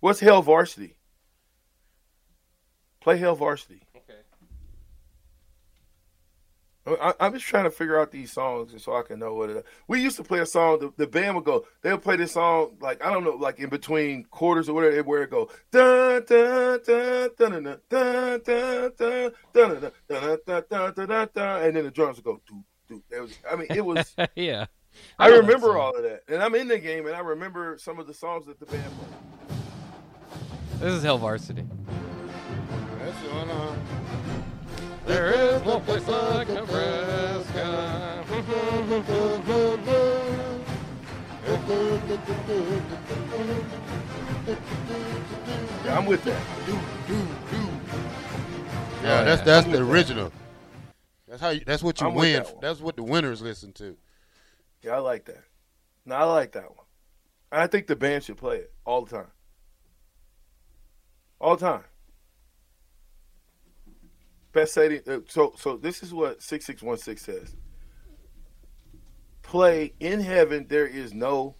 What's 0.02 0.20
Hail 0.20 0.42
Varsity? 0.42 0.98
Play 3.00 3.18
Hail 3.18 3.36
Varsity. 3.36 3.82
I, 7.02 7.14
I'm 7.20 7.34
just 7.34 7.46
trying 7.46 7.66
to 7.66 7.72
figure 7.72 8.00
out 8.00 8.12
these 8.12 8.32
songs 8.32 8.74
so 8.82 8.96
I 8.96 9.02
can 9.02 9.20
know 9.20 9.34
what 9.34 9.50
it 9.50 9.58
is. 9.58 9.64
We 9.88 10.02
used 10.02 10.18
to 10.18 10.24
play 10.24 10.40
a 10.40 10.46
song, 10.46 10.80
the, 10.80 10.94
the 10.98 11.08
band 11.08 11.36
would 11.36 11.46
go, 11.46 11.66
they'll 11.82 11.98
play 11.98 12.16
this 12.16 12.34
song, 12.34 12.78
like, 12.82 13.04
I 13.04 13.12
don't 13.12 13.24
know, 13.24 13.32
like 13.32 13.60
in 13.60 13.70
between 13.70 14.24
quarters 14.26 14.70
or 14.70 14.74
whatever, 14.74 15.04
where 15.04 15.24
it 15.24 15.30
go, 15.30 15.50
dun, 15.72 16.24
dun, 16.28 16.80
dun, 16.86 17.30
dun, 17.38 17.50
dun, 17.50 17.82
dun, 17.90 18.42
dun, 18.42 18.42
dun, 18.44 18.92
dun, 18.96 18.96
dun, 18.98 19.32
dun, 19.54 19.92
dun, 20.08 20.40
dun, 20.46 20.64
dun, 20.70 20.94
dun, 20.96 21.08
dun, 21.08 21.30
dun, 21.34 21.64
and 21.64 21.76
then 21.76 21.84
the 21.84 21.92
drums 21.92 22.18
would 22.18 22.26
go, 22.26 22.42
doo, 22.48 22.64
doo. 22.88 23.04
It 23.10 23.22
was, 23.22 23.38
I 23.50 23.56
mean, 23.56 23.68
it 23.70 23.86
was, 23.86 24.16
yeah. 24.36 24.66
I 25.18 25.30
know 25.30 25.36
that 25.36 25.42
remember 25.42 25.78
all 25.78 25.96
of 25.96 26.04
that. 26.04 26.24
And 26.28 26.42
I'm 26.42 26.56
in 26.56 26.68
the 26.68 26.80
game 26.80 27.06
and 27.06 27.16
I 27.16 27.20
remember 27.20 27.78
some 27.78 28.00
of 28.00 28.08
the 28.08 28.14
songs 28.14 28.46
that 28.48 28.60
the 28.60 28.66
band 28.66 28.92
played. 28.98 29.60
This 30.80 30.94
is 30.94 31.04
Hail 31.04 31.18
Varsity. 31.18 31.66
That's 33.00 33.28
on. 33.34 34.09
There 35.10 35.34
is 35.34 35.66
no 35.66 35.80
place 35.80 36.08
like 36.08 36.50
Nebraska. 36.50 38.24
Yeah, 45.84 45.98
I'm 45.98 46.06
with 46.06 46.24
that. 46.26 46.40
yeah, 49.02 49.24
that's 49.24 49.42
that's 49.42 49.66
the 49.66 49.80
original. 49.82 50.32
That's 51.28 51.42
how. 51.42 51.50
You, 51.50 51.62
that's 51.66 51.82
what 51.82 52.00
you 52.00 52.06
I'm 52.06 52.14
with 52.14 52.22
win. 52.22 52.34
that 52.44 52.54
one. 52.54 52.62
That's 52.62 52.80
what 52.80 52.96
the 52.96 53.02
winners 53.02 53.42
listen 53.42 53.74
to. 53.74 53.98
Yeah, 54.84 54.98
I 54.98 55.00
like 55.00 55.26
that. 55.26 55.44
No, 56.06 56.18
I 56.18 56.24
like 56.26 56.52
that 56.52 56.70
one. 56.70 56.86
And 57.52 57.62
I 57.62 57.66
think 57.66 57.88
the 57.88 57.96
band 57.96 58.26
should 58.26 58.38
play 58.38 58.58
it 58.58 58.72
all 58.86 59.06
the 59.06 59.16
time. 59.18 59.32
All 61.42 61.56
the 61.56 61.66
time. 61.66 61.84
Best 64.60 64.74
stadium. 64.74 65.04
uh, 65.08 65.20
So, 65.30 65.54
so 65.56 65.78
this 65.78 66.04
is 66.04 66.14
what 66.14 66.42
six 66.44 66.66
six 66.66 66.84
one 66.84 66.98
six 66.98 67.22
says. 67.22 67.56
Play 69.42 69.94
in 70.02 70.20
heaven. 70.20 70.66
There 70.68 70.86
is 70.86 71.14
no 71.14 71.56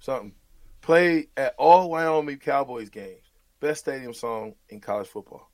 something. 0.00 0.34
Play 0.80 1.28
at 1.36 1.54
all 1.58 1.90
Wyoming 1.90 2.38
Cowboys 2.38 2.90
games. 2.90 3.22
Best 3.60 3.82
stadium 3.82 4.12
song 4.12 4.54
in 4.68 4.80
college 4.80 5.06
football. 5.06 5.48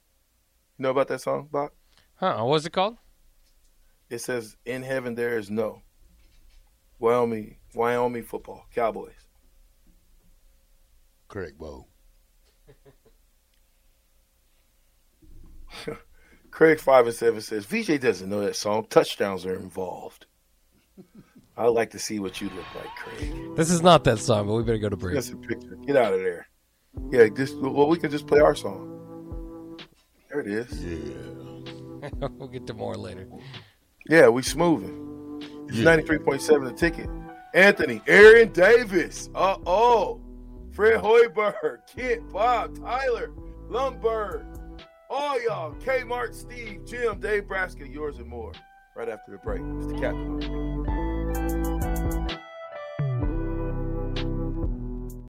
You 0.78 0.84
know 0.84 0.90
about 0.90 1.08
that 1.08 1.20
song, 1.20 1.48
Bob? 1.52 1.70
Huh? 2.14 2.36
What 2.38 2.48
was 2.48 2.64
it 2.64 2.72
called? 2.72 2.96
It 4.08 4.20
says, 4.20 4.56
"In 4.64 4.82
heaven 4.82 5.14
there 5.14 5.36
is 5.36 5.50
no 5.50 5.82
Wyoming, 6.98 7.58
Wyoming 7.74 8.22
football, 8.22 8.64
Cowboys." 8.74 9.28
Correct, 11.28 11.58
Bo. 11.58 11.88
Craig 16.56 16.80
five 16.80 17.06
and 17.06 17.14
seven 17.14 17.42
says, 17.42 17.66
"VJ 17.66 18.00
doesn't 18.00 18.30
know 18.30 18.40
that 18.40 18.56
song. 18.56 18.86
Touchdowns 18.88 19.44
are 19.44 19.56
involved." 19.56 20.24
I'd 21.58 21.66
like 21.66 21.90
to 21.90 21.98
see 21.98 22.18
what 22.18 22.40
you 22.40 22.48
look 22.48 22.64
like, 22.74 22.88
Craig. 22.96 23.54
This 23.56 23.70
is 23.70 23.82
not 23.82 24.04
that 24.04 24.18
song, 24.18 24.46
but 24.46 24.54
we 24.54 24.62
better 24.62 24.78
go 24.78 24.88
to 24.88 24.96
break. 24.96 25.16
That's 25.16 25.28
a 25.28 25.36
picture. 25.36 25.76
Get 25.86 25.96
out 25.96 26.14
of 26.14 26.20
there. 26.20 26.48
Yeah, 27.10 27.28
just 27.28 27.58
well, 27.58 27.88
we 27.88 27.98
can 27.98 28.10
just 28.10 28.26
play 28.26 28.40
our 28.40 28.54
song. 28.54 29.78
There 30.30 30.40
it 30.40 30.46
is. 30.46 30.82
Yeah, 30.82 32.28
we'll 32.38 32.48
get 32.48 32.66
to 32.68 32.72
more 32.72 32.94
later. 32.94 33.28
Yeah, 34.08 34.28
we 34.28 34.40
smoothing. 34.40 35.42
It's 35.68 35.76
ninety 35.80 36.04
three 36.04 36.20
point 36.20 36.40
seven 36.40 36.64
the 36.64 36.72
ticket. 36.72 37.10
Anthony, 37.52 38.00
Aaron 38.06 38.50
Davis. 38.50 39.28
Uh 39.34 39.58
oh. 39.66 40.22
Fred 40.72 41.02
Hoiberg, 41.02 41.80
Kent, 41.94 42.32
Bob, 42.32 42.78
Tyler, 42.80 43.30
Lumberg, 43.68 44.55
all 45.10 45.42
y'all, 45.42 45.74
Kmart, 45.74 46.34
Steve, 46.34 46.84
Jim, 46.84 47.20
Dave 47.20 47.46
Braska, 47.48 47.86
yours 47.86 48.18
and 48.18 48.28
more. 48.28 48.52
Right 48.94 49.08
after 49.08 49.32
the 49.32 49.38
break. 49.38 49.60
It's 49.76 49.86
the 49.86 49.98
captain. 49.98 50.95